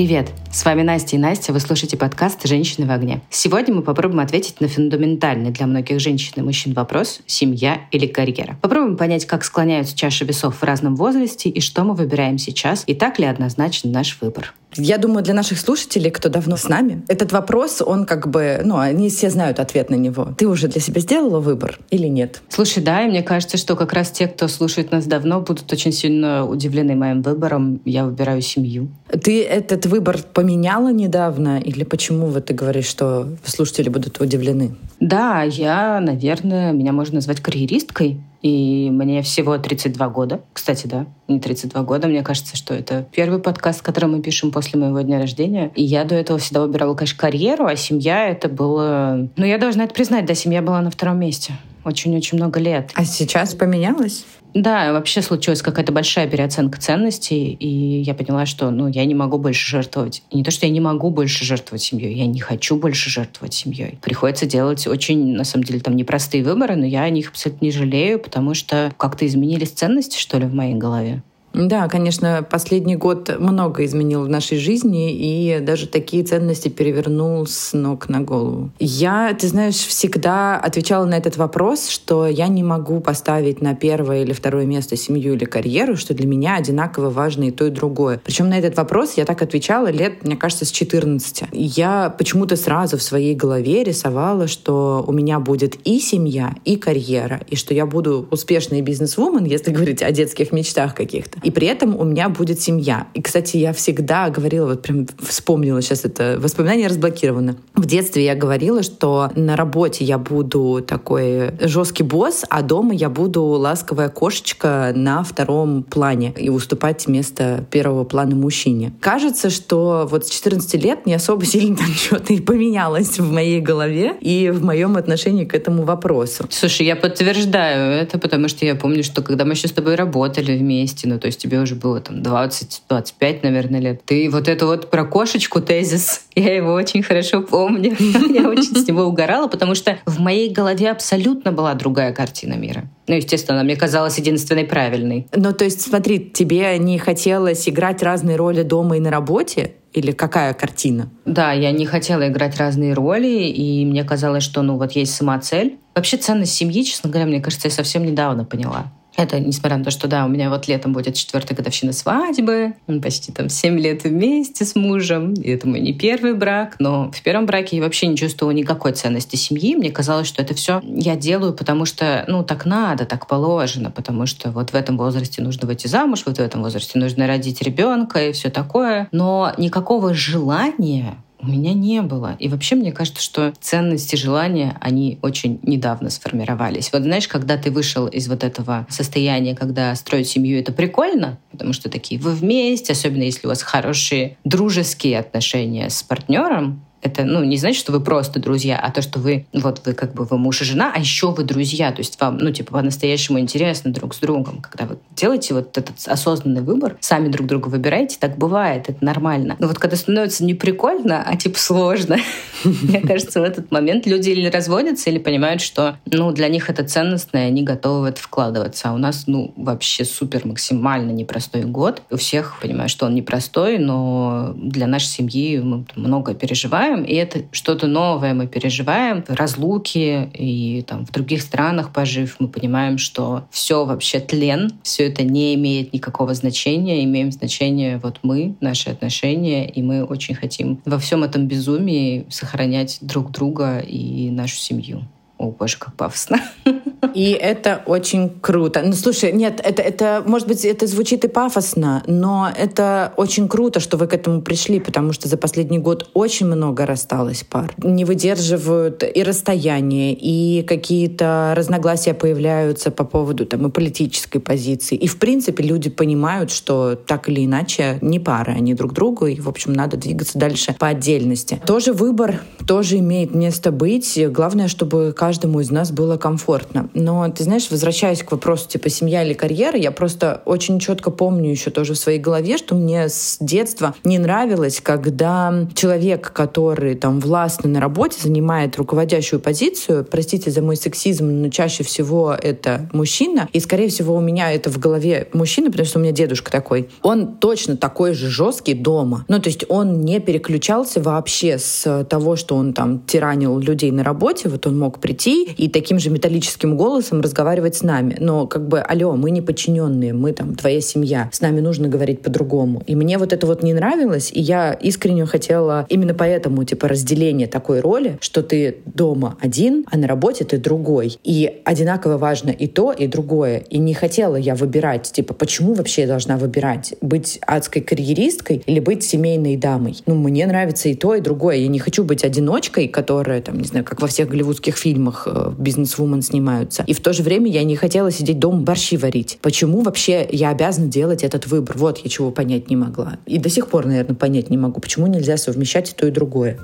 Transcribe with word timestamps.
Привет! 0.00 0.39
С 0.52 0.64
вами 0.64 0.82
Настя 0.82 1.14
и 1.14 1.18
Настя. 1.18 1.52
Вы 1.52 1.60
слушаете 1.60 1.96
подкаст 1.96 2.44
«Женщины 2.44 2.84
в 2.84 2.90
огне». 2.90 3.20
Сегодня 3.30 3.72
мы 3.72 3.82
попробуем 3.82 4.18
ответить 4.18 4.60
на 4.60 4.66
фундаментальный 4.66 5.52
для 5.52 5.64
многих 5.68 6.00
женщин 6.00 6.32
и 6.36 6.40
мужчин 6.40 6.72
вопрос 6.72 7.20
«семья 7.26 7.82
или 7.92 8.08
карьера?». 8.08 8.58
Попробуем 8.60 8.96
понять, 8.96 9.26
как 9.26 9.44
склоняются 9.44 9.96
чаши 9.96 10.24
весов 10.24 10.56
в 10.56 10.62
разном 10.64 10.96
возрасте 10.96 11.48
и 11.48 11.60
что 11.60 11.84
мы 11.84 11.94
выбираем 11.94 12.36
сейчас, 12.36 12.82
и 12.88 12.94
так 12.94 13.20
ли 13.20 13.26
однозначен 13.26 13.92
наш 13.92 14.18
выбор. 14.20 14.52
Я 14.76 14.98
думаю, 14.98 15.24
для 15.24 15.34
наших 15.34 15.58
слушателей, 15.58 16.10
кто 16.10 16.28
давно 16.28 16.56
с 16.56 16.68
нами, 16.68 17.02
этот 17.08 17.32
вопрос, 17.32 17.82
он 17.84 18.06
как 18.06 18.28
бы, 18.28 18.60
ну, 18.64 18.78
они 18.78 19.10
все 19.10 19.28
знают 19.30 19.58
ответ 19.58 19.90
на 19.90 19.96
него. 19.96 20.28
Ты 20.38 20.46
уже 20.46 20.68
для 20.68 20.80
себя 20.80 21.00
сделала 21.00 21.40
выбор 21.40 21.78
или 21.90 22.06
нет? 22.06 22.42
Слушай, 22.48 22.82
да, 22.82 23.04
и 23.04 23.08
мне 23.08 23.22
кажется, 23.22 23.56
что 23.56 23.74
как 23.74 23.92
раз 23.92 24.10
те, 24.10 24.28
кто 24.28 24.46
слушает 24.46 24.92
нас 24.92 25.06
давно, 25.06 25.40
будут 25.40 25.72
очень 25.72 25.92
сильно 25.92 26.46
удивлены 26.46 26.94
моим 26.94 27.22
выбором. 27.22 27.80
Я 27.84 28.04
выбираю 28.04 28.42
семью. 28.42 28.88
Ты 29.08 29.42
этот 29.42 29.86
выбор 29.86 30.18
поменяла 30.40 30.90
недавно? 30.90 31.60
Или 31.60 31.84
почему 31.84 32.28
вот 32.28 32.46
ты 32.46 32.54
говоришь, 32.54 32.86
что 32.86 33.28
слушатели 33.44 33.90
будут 33.90 34.22
удивлены? 34.22 34.74
Да, 34.98 35.42
я, 35.42 36.00
наверное, 36.00 36.72
меня 36.72 36.92
можно 36.92 37.16
назвать 37.16 37.40
карьеристкой. 37.40 38.22
И 38.40 38.88
мне 38.90 39.20
всего 39.20 39.58
32 39.58 40.08
года. 40.08 40.40
Кстати, 40.54 40.86
да, 40.86 41.04
не 41.28 41.40
32 41.40 41.82
года. 41.82 42.08
Мне 42.08 42.22
кажется, 42.22 42.56
что 42.56 42.72
это 42.72 43.06
первый 43.12 43.38
подкаст, 43.38 43.82
который 43.82 44.06
мы 44.06 44.22
пишем 44.22 44.50
после 44.50 44.80
моего 44.80 45.02
дня 45.02 45.18
рождения. 45.18 45.72
И 45.74 45.82
я 45.82 46.04
до 46.04 46.14
этого 46.14 46.38
всегда 46.38 46.62
выбирала, 46.62 46.94
конечно, 46.94 47.18
карьеру, 47.18 47.66
а 47.66 47.76
семья 47.76 48.26
это 48.30 48.48
было... 48.48 49.28
Ну, 49.36 49.44
я 49.44 49.58
должна 49.58 49.84
это 49.84 49.92
признать, 49.92 50.24
да, 50.24 50.34
семья 50.34 50.62
была 50.62 50.80
на 50.80 50.90
втором 50.90 51.20
месте. 51.20 51.52
Очень-очень 51.84 52.38
много 52.38 52.60
лет. 52.60 52.92
А 52.94 53.04
сейчас 53.04 53.54
поменялось? 53.54 54.24
Да, 54.54 54.92
вообще 54.92 55.22
случилась 55.22 55.62
какая-то 55.62 55.92
большая 55.92 56.28
переоценка 56.28 56.80
ценностей, 56.80 57.52
и 57.52 58.02
я 58.02 58.14
поняла, 58.14 58.46
что 58.46 58.70
ну, 58.70 58.88
я 58.88 59.04
не 59.04 59.14
могу 59.14 59.38
больше 59.38 59.70
жертвовать. 59.70 60.22
И 60.30 60.36
не 60.36 60.44
то, 60.44 60.50
что 60.50 60.66
я 60.66 60.72
не 60.72 60.80
могу 60.80 61.10
больше 61.10 61.44
жертвовать 61.44 61.82
семьей, 61.82 62.14
я 62.14 62.26
не 62.26 62.40
хочу 62.40 62.76
больше 62.76 63.10
жертвовать 63.10 63.54
семьей. 63.54 63.98
Приходится 64.02 64.46
делать 64.46 64.86
очень, 64.86 65.34
на 65.34 65.44
самом 65.44 65.64
деле, 65.64 65.80
там 65.80 65.96
непростые 65.96 66.42
выборы, 66.42 66.76
но 66.76 66.86
я 66.86 67.02
о 67.02 67.10
них 67.10 67.30
абсолютно 67.30 67.64
не 67.64 67.70
жалею, 67.70 68.18
потому 68.18 68.54
что 68.54 68.92
как-то 68.96 69.26
изменились 69.26 69.70
ценности, 69.70 70.18
что 70.18 70.38
ли, 70.38 70.46
в 70.46 70.54
моей 70.54 70.74
голове. 70.74 71.22
Да, 71.52 71.88
конечно, 71.88 72.46
последний 72.48 72.96
год 72.96 73.30
много 73.38 73.84
изменил 73.84 74.24
в 74.24 74.28
нашей 74.28 74.58
жизни, 74.58 75.12
и 75.12 75.60
даже 75.60 75.86
такие 75.86 76.22
ценности 76.22 76.68
перевернул 76.68 77.46
с 77.46 77.72
ног 77.72 78.08
на 78.08 78.20
голову. 78.20 78.70
Я, 78.78 79.34
ты 79.34 79.48
знаешь, 79.48 79.74
всегда 79.74 80.56
отвечала 80.56 81.04
на 81.04 81.14
этот 81.14 81.36
вопрос, 81.36 81.88
что 81.88 82.26
я 82.26 82.48
не 82.48 82.62
могу 82.62 83.00
поставить 83.00 83.60
на 83.60 83.74
первое 83.74 84.22
или 84.22 84.32
второе 84.32 84.64
место 84.64 84.96
семью 84.96 85.34
или 85.34 85.44
карьеру, 85.44 85.96
что 85.96 86.14
для 86.14 86.26
меня 86.26 86.56
одинаково 86.56 87.10
важно 87.10 87.44
и 87.44 87.50
то, 87.50 87.66
и 87.66 87.70
другое. 87.70 88.20
Причем 88.24 88.48
на 88.48 88.58
этот 88.58 88.76
вопрос 88.76 89.14
я 89.16 89.24
так 89.24 89.42
отвечала 89.42 89.90
лет, 89.90 90.24
мне 90.24 90.36
кажется, 90.36 90.64
с 90.64 90.70
14. 90.70 91.44
Я 91.52 92.14
почему-то 92.16 92.56
сразу 92.56 92.96
в 92.96 93.02
своей 93.02 93.34
голове 93.34 93.82
рисовала, 93.82 94.46
что 94.46 95.04
у 95.06 95.12
меня 95.12 95.40
будет 95.40 95.76
и 95.84 95.98
семья, 95.98 96.54
и 96.64 96.76
карьера, 96.76 97.40
и 97.48 97.56
что 97.56 97.74
я 97.74 97.86
буду 97.86 98.28
успешной 98.30 98.82
бизнес-вумен, 98.82 99.44
если 99.44 99.72
говорить 99.72 100.02
о 100.02 100.10
детских 100.12 100.52
мечтах 100.52 100.94
каких-то 100.94 101.39
и 101.42 101.50
при 101.50 101.66
этом 101.66 101.96
у 101.96 102.04
меня 102.04 102.28
будет 102.28 102.60
семья. 102.60 103.06
И, 103.14 103.22
кстати, 103.22 103.56
я 103.56 103.72
всегда 103.72 104.30
говорила, 104.30 104.66
вот 104.66 104.82
прям 104.82 105.06
вспомнила 105.20 105.82
сейчас 105.82 106.04
это 106.04 106.36
воспоминание 106.38 106.88
разблокировано. 106.88 107.56
В 107.74 107.86
детстве 107.86 108.24
я 108.24 108.34
говорила, 108.34 108.82
что 108.82 109.30
на 109.34 109.56
работе 109.56 110.04
я 110.04 110.18
буду 110.18 110.84
такой 110.86 111.52
жесткий 111.60 112.02
босс, 112.02 112.44
а 112.48 112.62
дома 112.62 112.94
я 112.94 113.08
буду 113.08 113.42
ласковая 113.44 114.08
кошечка 114.08 114.92
на 114.94 115.22
втором 115.22 115.82
плане 115.82 116.32
и 116.36 116.48
уступать 116.48 117.06
место 117.08 117.64
первого 117.70 118.04
плана 118.04 118.34
мужчине. 118.36 118.92
Кажется, 119.00 119.50
что 119.50 120.06
вот 120.10 120.26
с 120.26 120.30
14 120.30 120.82
лет 120.82 121.06
не 121.06 121.14
особо 121.14 121.44
сильно 121.44 121.78
что-то 121.94 122.32
и 122.32 122.40
поменялось 122.40 123.18
в 123.18 123.32
моей 123.32 123.60
голове 123.60 124.16
и 124.20 124.50
в 124.50 124.64
моем 124.64 124.96
отношении 124.96 125.44
к 125.44 125.54
этому 125.54 125.84
вопросу. 125.84 126.44
Слушай, 126.50 126.86
я 126.86 126.96
подтверждаю 126.96 127.92
это, 127.92 128.18
потому 128.18 128.48
что 128.48 128.64
я 128.64 128.74
помню, 128.74 129.02
что 129.02 129.22
когда 129.22 129.44
мы 129.44 129.52
еще 129.52 129.68
с 129.68 129.72
тобой 129.72 129.94
работали 129.94 130.56
вместе, 130.56 131.08
ну 131.08 131.18
то 131.18 131.26
есть 131.30 131.40
тебе 131.40 131.60
уже 131.60 131.74
было 131.74 132.00
там 132.00 132.22
20-25, 132.22 133.40
наверное, 133.42 133.80
лет. 133.80 134.02
Ты 134.04 134.28
вот 134.30 134.48
это 134.48 134.66
вот 134.66 134.90
про 134.90 135.04
кошечку 135.04 135.60
тезис, 135.60 136.26
я 136.34 136.54
его 136.54 136.72
очень 136.72 137.02
хорошо 137.02 137.42
помню. 137.42 137.96
Я 138.30 138.48
очень 138.48 138.76
с 138.76 138.86
него 138.86 139.02
угорала, 139.04 139.48
потому 139.48 139.74
что 139.74 139.98
в 140.06 140.20
моей 140.20 140.50
голове 140.50 140.90
абсолютно 140.90 141.52
была 141.52 141.74
другая 141.74 142.12
картина 142.12 142.54
мира. 142.54 142.84
Ну, 143.06 143.16
естественно, 143.16 143.58
она 143.58 143.64
мне 143.64 143.76
казалась 143.76 144.18
единственной 144.18 144.64
правильной. 144.64 145.26
Ну, 145.34 145.52
то 145.52 145.64
есть, 145.64 145.80
смотри, 145.80 146.30
тебе 146.30 146.78
не 146.78 146.98
хотелось 146.98 147.68
играть 147.68 148.02
разные 148.02 148.36
роли 148.36 148.62
дома 148.62 148.96
и 148.96 149.00
на 149.00 149.10
работе? 149.10 149.74
Или 149.92 150.12
какая 150.12 150.54
картина? 150.54 151.10
Да, 151.24 151.52
я 151.52 151.72
не 151.72 151.84
хотела 151.84 152.28
играть 152.28 152.56
разные 152.58 152.94
роли, 152.94 153.48
и 153.48 153.84
мне 153.84 154.04
казалось, 154.04 154.44
что 154.44 154.62
ну 154.62 154.76
вот 154.76 154.92
есть 154.92 155.14
сама 155.14 155.38
цель. 155.40 155.78
Вообще 155.94 156.16
ценность 156.16 156.54
семьи, 156.54 156.84
честно 156.84 157.10
говоря, 157.10 157.26
мне 157.26 157.40
кажется, 157.40 157.68
я 157.68 157.72
совсем 157.74 158.04
недавно 158.04 158.44
поняла. 158.44 158.92
Это 159.20 159.38
несмотря 159.38 159.76
на 159.76 159.84
то, 159.84 159.90
что 159.90 160.08
да, 160.08 160.24
у 160.24 160.28
меня 160.28 160.48
вот 160.48 160.66
летом 160.66 160.94
будет 160.94 161.14
четвертая 161.14 161.54
годовщина 161.54 161.92
свадьбы, 161.92 162.72
почти 163.02 163.32
там 163.32 163.50
семь 163.50 163.78
лет 163.78 164.04
вместе 164.04 164.64
с 164.64 164.74
мужем, 164.74 165.34
и 165.34 165.50
это 165.50 165.68
мой 165.68 165.80
не 165.80 165.92
первый 165.92 166.32
брак, 166.32 166.76
но 166.78 167.10
в 167.12 167.20
первом 167.22 167.44
браке 167.44 167.76
я 167.76 167.82
вообще 167.82 168.06
не 168.06 168.16
чувствовала 168.16 168.54
никакой 168.54 168.92
ценности 168.92 169.36
семьи. 169.36 169.76
Мне 169.76 169.90
казалось, 169.90 170.26
что 170.26 170.40
это 170.40 170.54
все 170.54 170.80
я 170.82 171.16
делаю, 171.16 171.52
потому 171.52 171.84
что, 171.84 172.24
ну, 172.28 172.42
так 172.42 172.64
надо, 172.64 173.04
так 173.04 173.26
положено, 173.26 173.90
потому 173.90 174.24
что 174.24 174.52
вот 174.52 174.70
в 174.70 174.74
этом 174.74 174.96
возрасте 174.96 175.42
нужно 175.42 175.66
выйти 175.66 175.86
замуж, 175.86 176.22
вот 176.24 176.38
в 176.38 176.40
этом 176.40 176.62
возрасте 176.62 176.98
нужно 176.98 177.26
родить 177.26 177.60
ребенка 177.60 178.26
и 178.26 178.32
все 178.32 178.48
такое. 178.48 179.06
Но 179.12 179.52
никакого 179.58 180.14
желания 180.14 181.18
у 181.42 181.46
меня 181.46 181.72
не 181.74 182.02
было. 182.02 182.36
И 182.38 182.48
вообще 182.48 182.74
мне 182.74 182.92
кажется, 182.92 183.22
что 183.22 183.52
ценности, 183.60 184.16
желания, 184.16 184.76
они 184.80 185.18
очень 185.22 185.60
недавно 185.62 186.10
сформировались. 186.10 186.92
Вот 186.92 187.02
знаешь, 187.02 187.28
когда 187.28 187.56
ты 187.56 187.70
вышел 187.70 188.06
из 188.06 188.28
вот 188.28 188.44
этого 188.44 188.86
состояния, 188.88 189.54
когда 189.54 189.94
строить 189.94 190.28
семью— 190.28 190.58
это 190.60 190.72
прикольно, 190.72 191.38
потому 191.50 191.72
что 191.72 191.88
такие 191.88 192.20
вы 192.20 192.32
вместе, 192.32 192.92
особенно 192.92 193.22
если 193.22 193.46
у 193.46 193.50
вас 193.50 193.62
хорошие 193.62 194.36
дружеские 194.44 195.18
отношения 195.18 195.88
с 195.90 196.02
партнером, 196.02 196.84
это, 197.02 197.24
ну, 197.24 197.42
не 197.44 197.56
значит, 197.56 197.80
что 197.80 197.92
вы 197.92 198.00
просто 198.00 198.40
друзья, 198.40 198.78
а 198.78 198.90
то, 198.90 199.02
что 199.02 199.18
вы, 199.18 199.46
вот 199.52 199.82
вы 199.86 199.94
как 199.94 200.14
бы 200.14 200.24
вы 200.24 200.38
муж 200.38 200.60
и 200.62 200.64
жена, 200.64 200.92
а 200.94 201.00
еще 201.00 201.30
вы 201.30 201.44
друзья. 201.44 201.92
То 201.92 202.00
есть 202.00 202.20
вам, 202.20 202.38
ну, 202.38 202.50
типа, 202.50 202.72
по-настоящему 202.72 203.38
интересно 203.40 203.92
друг 203.92 204.14
с 204.14 204.18
другом. 204.18 204.60
Когда 204.60 204.86
вы 204.86 204.98
делаете 205.16 205.54
вот 205.54 205.76
этот 205.78 205.96
осознанный 206.06 206.62
выбор, 206.62 206.96
сами 207.00 207.28
друг 207.28 207.46
друга 207.46 207.68
выбираете, 207.68 208.16
так 208.20 208.36
бывает, 208.36 208.88
это 208.88 209.04
нормально. 209.04 209.56
Но 209.58 209.68
вот 209.68 209.78
когда 209.78 209.96
становится 209.96 210.44
не 210.44 210.54
прикольно, 210.54 211.22
а 211.26 211.36
типа 211.36 211.58
сложно, 211.58 212.18
мне 212.64 213.00
кажется, 213.00 213.40
в 213.40 213.44
этот 213.44 213.70
момент 213.70 214.06
люди 214.06 214.30
или 214.30 214.48
разводятся, 214.48 215.10
или 215.10 215.18
понимают, 215.18 215.62
что, 215.62 215.96
ну, 216.06 216.32
для 216.32 216.48
них 216.48 216.68
это 216.68 216.84
ценностно, 216.84 217.38
и 217.38 217.48
они 217.48 217.62
готовы 217.62 218.02
в 218.02 218.04
это 218.04 218.20
вкладываться. 218.20 218.90
А 218.90 218.92
у 218.92 218.98
нас, 218.98 219.24
ну, 219.26 219.54
вообще 219.56 220.04
супер 220.04 220.46
максимально 220.46 221.12
непростой 221.12 221.62
год. 221.62 222.02
У 222.10 222.16
всех 222.16 222.58
понимаю, 222.60 222.88
что 222.88 223.06
он 223.06 223.14
непростой, 223.14 223.78
но 223.78 224.52
для 224.56 224.86
нашей 224.86 225.06
семьи 225.06 225.58
мы 225.58 225.86
много 225.96 226.34
переживаем, 226.34 226.89
переживаем, 226.90 227.04
и 227.04 227.14
это 227.14 227.44
что-то 227.52 227.86
новое 227.86 228.34
мы 228.34 228.46
переживаем. 228.46 229.24
Разлуки 229.28 230.30
и 230.34 230.82
там 230.82 231.06
в 231.06 231.12
других 231.12 231.42
странах 231.42 231.92
пожив, 231.92 232.36
мы 232.38 232.48
понимаем, 232.48 232.98
что 232.98 233.44
все 233.50 233.84
вообще 233.84 234.20
тлен, 234.20 234.72
все 234.82 235.06
это 235.06 235.22
не 235.22 235.54
имеет 235.54 235.92
никакого 235.92 236.34
значения, 236.34 237.04
имеем 237.04 237.32
значение 237.32 237.98
вот 237.98 238.20
мы, 238.22 238.54
наши 238.60 238.90
отношения, 238.90 239.68
и 239.68 239.82
мы 239.82 240.04
очень 240.04 240.34
хотим 240.34 240.80
во 240.84 240.98
всем 240.98 241.22
этом 241.22 241.46
безумии 241.46 242.26
сохранять 242.28 242.98
друг 243.00 243.30
друга 243.30 243.78
и 243.78 244.30
нашу 244.30 244.56
семью. 244.56 245.02
О, 245.40 245.52
боже, 245.52 245.78
как 245.78 245.94
пафосно. 245.94 246.38
И 247.14 247.30
это 247.30 247.82
очень 247.86 248.28
круто. 248.40 248.82
Ну, 248.84 248.92
слушай, 248.92 249.32
нет, 249.32 249.60
это, 249.64 249.82
это, 249.82 250.22
может 250.26 250.46
быть, 250.46 250.64
это 250.64 250.86
звучит 250.86 251.24
и 251.24 251.28
пафосно, 251.28 252.02
но 252.06 252.50
это 252.56 253.12
очень 253.16 253.48
круто, 253.48 253.80
что 253.80 253.96
вы 253.96 254.06
к 254.06 254.12
этому 254.12 254.42
пришли, 254.42 254.80
потому 254.80 255.12
что 255.12 255.28
за 255.28 255.36
последний 255.36 255.78
год 255.78 256.10
очень 256.14 256.46
много 256.46 256.86
рассталось 256.86 257.42
пар. 257.42 257.72
Не 257.78 258.04
выдерживают 258.04 259.02
и 259.02 259.22
расстояние, 259.22 260.12
и 260.12 260.62
какие-то 260.62 261.54
разногласия 261.56 262.14
появляются 262.14 262.90
по 262.90 263.04
поводу 263.04 263.46
там 263.46 263.66
и 263.66 263.70
политической 263.70 264.38
позиции. 264.38 264.96
И, 264.96 265.06
в 265.06 265.18
принципе, 265.18 265.64
люди 265.64 265.88
понимают, 265.88 266.50
что 266.50 266.94
так 266.94 267.28
или 267.28 267.44
иначе 267.46 267.98
не 268.02 268.20
пары, 268.20 268.52
они 268.52 268.74
друг 268.74 268.92
другу, 268.92 269.26
и, 269.26 269.40
в 269.40 269.48
общем, 269.48 269.72
надо 269.72 269.96
двигаться 269.96 270.38
дальше 270.38 270.76
по 270.78 270.88
отдельности. 270.88 271.60
Тоже 271.66 271.92
выбор, 271.92 272.40
тоже 272.66 272.98
имеет 272.98 273.34
место 273.34 273.72
быть. 273.72 274.20
Главное, 274.30 274.68
чтобы 274.68 275.14
каждый 275.16 275.29
каждому 275.30 275.60
из 275.60 275.70
нас 275.70 275.92
было 275.92 276.16
комфортно. 276.16 276.90
Но, 276.92 277.28
ты 277.30 277.44
знаешь, 277.44 277.70
возвращаясь 277.70 278.24
к 278.24 278.32
вопросу, 278.32 278.68
типа, 278.68 278.90
семья 278.90 279.22
или 279.22 279.32
карьера, 279.32 279.78
я 279.78 279.92
просто 279.92 280.42
очень 280.44 280.80
четко 280.80 281.12
помню 281.12 281.52
еще 281.52 281.70
тоже 281.70 281.94
в 281.94 281.98
своей 281.98 282.18
голове, 282.18 282.58
что 282.58 282.74
мне 282.74 283.08
с 283.08 283.36
детства 283.38 283.94
не 284.02 284.18
нравилось, 284.18 284.80
когда 284.80 285.68
человек, 285.76 286.32
который 286.32 286.96
там 286.96 287.20
властно 287.20 287.70
на 287.70 287.80
работе 287.80 288.18
занимает 288.20 288.76
руководящую 288.76 289.38
позицию, 289.38 290.04
простите 290.04 290.50
за 290.50 290.62
мой 290.62 290.74
сексизм, 290.74 291.28
но 291.28 291.48
чаще 291.48 291.84
всего 291.84 292.34
это 292.34 292.90
мужчина, 292.92 293.48
и, 293.52 293.60
скорее 293.60 293.88
всего, 293.88 294.16
у 294.16 294.20
меня 294.20 294.52
это 294.52 294.68
в 294.68 294.80
голове 294.80 295.28
мужчина, 295.32 295.70
потому 295.70 295.86
что 295.86 296.00
у 296.00 296.02
меня 296.02 296.10
дедушка 296.10 296.50
такой, 296.50 296.88
он 297.02 297.36
точно 297.36 297.76
такой 297.76 298.14
же 298.14 298.28
жесткий 298.30 298.74
дома. 298.74 299.24
Ну, 299.28 299.38
то 299.38 299.48
есть 299.48 299.64
он 299.68 300.00
не 300.00 300.18
переключался 300.18 301.00
вообще 301.00 301.56
с 301.56 302.04
того, 302.10 302.34
что 302.34 302.56
он 302.56 302.72
там 302.72 302.98
тиранил 303.06 303.60
людей 303.60 303.92
на 303.92 304.02
работе, 304.02 304.48
вот 304.48 304.66
он 304.66 304.76
мог 304.76 304.98
прийти 304.98 305.19
и 305.28 305.68
таким 305.68 305.98
же 305.98 306.10
металлическим 306.10 306.76
голосом 306.76 307.20
разговаривать 307.20 307.76
с 307.76 307.82
нами. 307.82 308.16
Но 308.20 308.46
как 308.46 308.68
бы, 308.68 308.80
алло, 308.80 309.14
мы 309.14 309.30
не 309.30 309.40
подчиненные, 309.40 310.12
мы 310.12 310.32
там 310.32 310.54
твоя 310.54 310.80
семья, 310.80 311.28
с 311.32 311.40
нами 311.40 311.60
нужно 311.60 311.88
говорить 311.88 312.22
по-другому. 312.22 312.82
И 312.86 312.94
мне 312.94 313.18
вот 313.18 313.32
это 313.32 313.46
вот 313.46 313.62
не 313.62 313.74
нравилось, 313.74 314.30
и 314.32 314.40
я 314.40 314.72
искренне 314.72 315.26
хотела 315.26 315.86
именно 315.88 316.14
поэтому, 316.14 316.64
типа, 316.64 316.88
разделение 316.88 317.46
такой 317.46 317.80
роли, 317.80 318.18
что 318.20 318.42
ты 318.42 318.78
дома 318.86 319.36
один, 319.40 319.84
а 319.90 319.96
на 319.96 320.06
работе 320.06 320.44
ты 320.44 320.58
другой. 320.58 321.18
И 321.24 321.60
одинаково 321.64 322.16
важно 322.16 322.50
и 322.50 322.66
то, 322.66 322.92
и 322.92 323.06
другое. 323.06 323.58
И 323.58 323.78
не 323.78 323.94
хотела 323.94 324.36
я 324.36 324.54
выбирать, 324.54 325.10
типа, 325.12 325.34
почему 325.34 325.74
вообще 325.74 326.02
я 326.02 326.08
должна 326.08 326.36
выбирать? 326.36 326.94
Быть 327.00 327.38
адской 327.46 327.82
карьеристкой 327.82 328.62
или 328.66 328.80
быть 328.80 329.02
семейной 329.02 329.56
дамой? 329.56 329.96
Ну, 330.06 330.14
мне 330.14 330.46
нравится 330.46 330.88
и 330.88 330.94
то, 330.94 331.14
и 331.14 331.20
другое. 331.20 331.56
Я 331.56 331.68
не 331.68 331.78
хочу 331.78 332.04
быть 332.04 332.24
одиночкой, 332.24 332.88
которая, 332.88 333.40
там, 333.42 333.58
не 333.58 333.66
знаю, 333.66 333.84
как 333.84 334.00
во 334.00 334.08
всех 334.08 334.28
голливудских 334.28 334.76
фильмах 334.76 335.09
э, 335.26 335.52
бизнес-вумен 335.58 336.22
снимаются. 336.22 336.84
И 336.86 336.92
в 336.92 337.00
то 337.00 337.12
же 337.12 337.22
время 337.22 337.50
я 337.50 337.64
не 337.64 337.76
хотела 337.76 338.10
сидеть 338.10 338.38
дома 338.38 338.60
борщи 338.60 338.96
варить. 338.96 339.38
Почему 339.42 339.82
вообще 339.82 340.28
я 340.30 340.50
обязана 340.50 340.88
делать 340.88 341.22
этот 341.22 341.46
выбор? 341.46 341.76
Вот 341.78 341.98
я 341.98 342.10
чего 342.10 342.30
понять 342.30 342.70
не 342.70 342.76
могла. 342.76 343.18
И 343.26 343.38
до 343.38 343.48
сих 343.48 343.68
пор, 343.68 343.86
наверное, 343.86 344.14
понять 344.14 344.50
не 344.50 344.58
могу, 344.58 344.80
почему 344.80 345.06
нельзя 345.06 345.36
совмещать 345.36 345.90
и 345.90 345.94
то, 345.94 346.06
и 346.06 346.10
другое. 346.10 346.58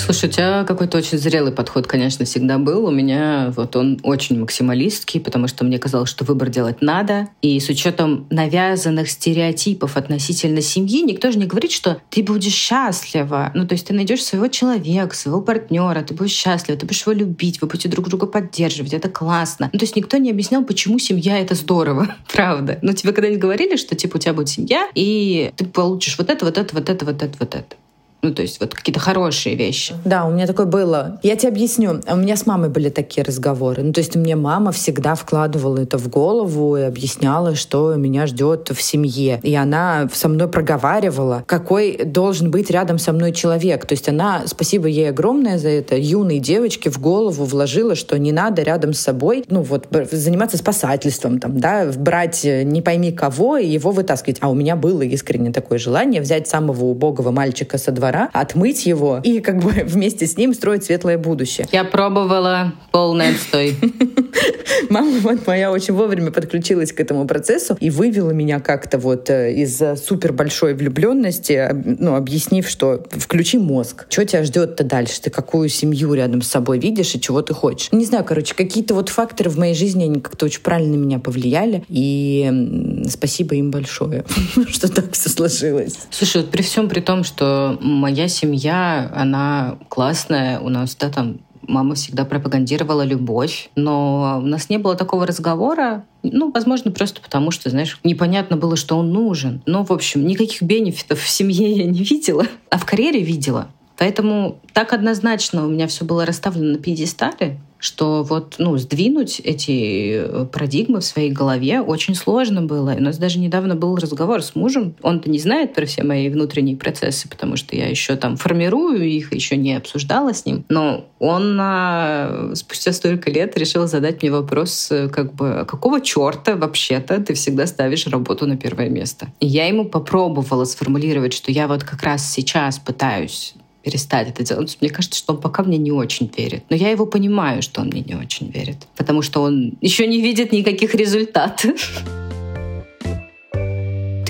Слушай, 0.00 0.30
у 0.30 0.32
тебя 0.32 0.64
какой-то 0.64 0.96
очень 0.96 1.18
зрелый 1.18 1.52
подход, 1.52 1.86
конечно, 1.86 2.24
всегда 2.24 2.56
был. 2.56 2.86
У 2.86 2.90
меня 2.90 3.52
вот 3.54 3.76
он 3.76 4.00
очень 4.02 4.40
максималистский, 4.40 5.20
потому 5.20 5.46
что 5.46 5.62
мне 5.62 5.78
казалось, 5.78 6.08
что 6.08 6.24
выбор 6.24 6.48
делать 6.48 6.80
надо. 6.80 7.28
И 7.42 7.60
с 7.60 7.68
учетом 7.68 8.26
навязанных 8.30 9.10
стереотипов 9.10 9.98
относительно 9.98 10.62
семьи, 10.62 11.02
никто 11.02 11.30
же 11.30 11.38
не 11.38 11.44
говорит, 11.44 11.70
что 11.70 12.00
ты 12.08 12.22
будешь 12.22 12.54
счастлива. 12.54 13.52
Ну, 13.54 13.66
то 13.66 13.74
есть 13.74 13.86
ты 13.86 13.94
найдешь 13.94 14.24
своего 14.24 14.48
человека, 14.48 15.14
своего 15.14 15.42
партнера, 15.42 16.02
ты 16.02 16.14
будешь 16.14 16.32
счастлива, 16.32 16.78
ты 16.78 16.86
будешь 16.86 17.02
его 17.02 17.12
любить, 17.12 17.60
вы 17.60 17.68
будете 17.68 17.90
друг 17.90 18.08
друга 18.08 18.26
поддерживать, 18.26 18.94
это 18.94 19.10
классно. 19.10 19.68
Ну, 19.70 19.78
то 19.78 19.84
есть 19.84 19.96
никто 19.96 20.16
не 20.16 20.30
объяснял, 20.30 20.64
почему 20.64 20.98
семья— 20.98 21.38
это 21.40 21.54
здорово. 21.54 22.16
Правда. 22.32 22.78
Ну, 22.80 22.94
тебе 22.94 23.12
когда-нибудь 23.12 23.42
говорили, 23.42 23.76
что, 23.76 23.94
типа, 23.94 24.16
у 24.16 24.18
тебя 24.18 24.32
будет 24.32 24.48
семья, 24.48 24.88
и 24.94 25.52
ты 25.56 25.66
получишь 25.66 26.16
вот 26.16 26.30
это, 26.30 26.46
вот 26.46 26.56
это, 26.56 26.74
вот 26.74 26.88
это, 26.88 27.04
вот 27.04 27.22
это, 27.22 27.36
вот 27.38 27.54
это. 27.54 27.76
Ну, 28.22 28.34
то 28.34 28.42
есть 28.42 28.60
вот 28.60 28.74
какие-то 28.74 29.00
хорошие 29.00 29.54
вещи. 29.54 29.94
Да, 30.04 30.26
у 30.26 30.30
меня 30.30 30.46
такое 30.46 30.66
было. 30.66 31.18
Я 31.22 31.36
тебе 31.36 31.48
объясню. 31.48 32.00
У 32.06 32.16
меня 32.16 32.36
с 32.36 32.46
мамой 32.46 32.68
были 32.68 32.90
такие 32.90 33.24
разговоры. 33.24 33.82
Ну, 33.82 33.92
то 33.92 34.00
есть 34.00 34.14
мне 34.14 34.36
мама 34.36 34.72
всегда 34.72 35.14
вкладывала 35.14 35.78
это 35.78 35.96
в 35.96 36.08
голову 36.08 36.76
и 36.76 36.82
объясняла, 36.82 37.54
что 37.54 37.94
меня 37.94 38.26
ждет 38.26 38.70
в 38.70 38.82
семье. 38.82 39.40
И 39.42 39.54
она 39.54 40.08
со 40.12 40.28
мной 40.28 40.48
проговаривала, 40.48 41.44
какой 41.46 42.04
должен 42.04 42.50
быть 42.50 42.70
рядом 42.70 42.98
со 42.98 43.12
мной 43.12 43.32
человек. 43.32 43.86
То 43.86 43.94
есть 43.94 44.08
она, 44.08 44.42
спасибо 44.46 44.86
ей 44.86 45.08
огромное 45.08 45.58
за 45.58 45.68
это, 45.68 45.96
юной 45.96 46.38
девочке 46.38 46.90
в 46.90 47.00
голову 47.00 47.44
вложила, 47.44 47.94
что 47.94 48.18
не 48.18 48.32
надо 48.32 48.62
рядом 48.62 48.92
с 48.92 49.00
собой, 49.00 49.44
ну 49.48 49.62
вот, 49.62 49.86
заниматься 50.12 50.58
спасательством, 50.58 51.38
там, 51.38 51.58
да, 51.58 51.90
брать 51.96 52.44
не 52.44 52.82
пойми 52.82 53.12
кого 53.12 53.56
и 53.56 53.66
его 53.66 53.92
вытаскивать. 53.92 54.38
А 54.40 54.50
у 54.50 54.54
меня 54.54 54.76
было 54.76 55.02
искренне 55.02 55.52
такое 55.52 55.78
желание 55.78 56.20
взять 56.20 56.48
самого 56.48 56.84
убогого 56.84 57.30
мальчика 57.30 57.78
со 57.78 57.92
двора 57.92 58.09
двора, 58.10 58.30
отмыть 58.32 58.86
его 58.86 59.20
и 59.22 59.40
как 59.40 59.58
бы 59.58 59.70
вместе 59.84 60.26
с 60.26 60.36
ним 60.36 60.54
строить 60.54 60.84
светлое 60.84 61.18
будущее. 61.18 61.66
Я 61.72 61.84
пробовала 61.84 62.72
полный 62.90 63.30
отстой. 63.30 63.76
Мама 64.90 65.18
вот 65.20 65.46
моя 65.46 65.70
очень 65.70 65.94
вовремя 65.94 66.30
подключилась 66.30 66.92
к 66.92 67.00
этому 67.00 67.26
процессу 67.26 67.76
и 67.80 67.90
вывела 67.90 68.30
меня 68.30 68.60
как-то 68.60 68.98
вот 68.98 69.30
э, 69.30 69.52
из 69.52 69.80
супер 70.04 70.32
большой 70.32 70.74
влюбленности, 70.74 71.70
ну, 71.72 72.14
объяснив, 72.14 72.68
что 72.68 73.04
включи 73.10 73.58
мозг. 73.58 74.06
Что 74.08 74.24
тебя 74.24 74.44
ждет-то 74.44 74.84
дальше? 74.84 75.20
Ты 75.22 75.30
какую 75.30 75.68
семью 75.68 76.14
рядом 76.14 76.42
с 76.42 76.48
собой 76.48 76.78
видишь 76.78 77.14
и 77.14 77.20
чего 77.20 77.42
ты 77.42 77.54
хочешь? 77.54 77.88
Не 77.92 78.04
знаю, 78.04 78.24
короче, 78.24 78.54
какие-то 78.54 78.94
вот 78.94 79.08
факторы 79.08 79.50
в 79.50 79.58
моей 79.58 79.74
жизни, 79.74 80.04
они 80.04 80.20
как-то 80.20 80.46
очень 80.46 80.62
правильно 80.62 80.96
на 80.96 81.00
меня 81.00 81.18
повлияли. 81.18 81.84
И 81.88 83.04
спасибо 83.08 83.54
им 83.54 83.70
большое, 83.70 84.24
что 84.68 84.92
так 84.92 85.12
все 85.12 85.28
сложилось. 85.28 85.98
Слушай, 86.10 86.42
вот 86.42 86.50
при 86.50 86.62
всем 86.62 86.88
при 86.88 87.00
том, 87.00 87.24
что 87.24 87.78
моя 88.00 88.28
семья, 88.28 89.10
она 89.14 89.78
классная, 89.88 90.58
у 90.58 90.68
нас, 90.68 90.96
да, 90.96 91.10
там 91.10 91.38
мама 91.70 91.94
всегда 91.94 92.24
пропагандировала 92.24 93.02
любовь, 93.02 93.70
но 93.76 94.40
у 94.42 94.46
нас 94.46 94.68
не 94.68 94.78
было 94.78 94.96
такого 94.96 95.26
разговора. 95.26 96.04
Ну, 96.22 96.50
возможно, 96.52 96.90
просто 96.90 97.20
потому 97.20 97.50
что, 97.50 97.70
знаешь, 97.70 97.98
непонятно 98.02 98.56
было, 98.56 98.76
что 98.76 98.96
он 98.96 99.12
нужен. 99.12 99.62
Но, 99.66 99.84
в 99.84 99.92
общем, 99.92 100.26
никаких 100.26 100.62
бенефитов 100.62 101.20
в 101.20 101.28
семье 101.28 101.70
я 101.76 101.84
не 101.84 102.02
видела, 102.02 102.46
а 102.70 102.78
в 102.78 102.84
карьере 102.84 103.22
видела. 103.22 103.68
Поэтому 104.00 104.58
так 104.72 104.94
однозначно 104.94 105.66
у 105.66 105.68
меня 105.68 105.86
все 105.86 106.06
было 106.06 106.24
расставлено 106.24 106.72
на 106.72 106.78
пьедестале, 106.78 107.58
что 107.76 108.22
вот, 108.22 108.54
ну, 108.56 108.78
сдвинуть 108.78 109.40
эти 109.40 110.22
э, 110.24 110.46
парадигмы 110.46 111.00
в 111.00 111.04
своей 111.04 111.30
голове 111.30 111.82
очень 111.82 112.14
сложно 112.14 112.62
было. 112.62 112.94
У 112.96 113.02
нас 113.02 113.18
даже 113.18 113.38
недавно 113.38 113.76
был 113.76 113.96
разговор 113.96 114.42
с 114.42 114.54
мужем. 114.54 114.94
Он-то 115.02 115.28
не 115.28 115.38
знает 115.38 115.74
про 115.74 115.84
все 115.84 116.02
мои 116.02 116.30
внутренние 116.30 116.78
процессы, 116.78 117.28
потому 117.28 117.56
что 117.56 117.76
я 117.76 117.88
еще 117.88 118.16
там 118.16 118.38
формирую 118.38 119.06
их, 119.06 119.34
еще 119.34 119.58
не 119.58 119.74
обсуждала 119.74 120.32
с 120.32 120.46
ним. 120.46 120.64
Но 120.70 121.04
он 121.18 121.58
а, 121.60 122.52
спустя 122.54 122.92
столько 122.92 123.30
лет 123.30 123.58
решил 123.58 123.86
задать 123.86 124.22
мне 124.22 124.32
вопрос, 124.32 124.90
э, 124.90 125.10
как 125.10 125.34
бы, 125.34 125.60
«А 125.60 125.64
какого 125.66 126.00
черта 126.00 126.56
вообще-то 126.56 127.20
ты 127.20 127.34
всегда 127.34 127.66
ставишь 127.66 128.06
работу 128.06 128.46
на 128.46 128.56
первое 128.56 128.88
место? 128.88 129.26
И 129.40 129.46
я 129.46 129.66
ему 129.66 129.84
попробовала 129.84 130.64
сформулировать, 130.64 131.34
что 131.34 131.52
я 131.52 131.68
вот 131.68 131.84
как 131.84 132.02
раз 132.02 132.26
сейчас 132.30 132.78
пытаюсь 132.78 133.54
перестать 133.82 134.28
это 134.28 134.44
делать. 134.44 134.78
Мне 134.80 134.90
кажется, 134.90 135.18
что 135.18 135.34
он 135.34 135.40
пока 135.40 135.62
мне 135.62 135.78
не 135.78 135.92
очень 135.92 136.30
верит. 136.36 136.64
Но 136.68 136.76
я 136.76 136.90
его 136.90 137.06
понимаю, 137.06 137.62
что 137.62 137.80
он 137.80 137.88
мне 137.88 138.02
не 138.02 138.14
очень 138.14 138.50
верит. 138.50 138.76
Потому 138.96 139.22
что 139.22 139.42
он 139.42 139.74
еще 139.80 140.06
не 140.06 140.20
видит 140.20 140.52
никаких 140.52 140.94
результатов. 140.94 142.04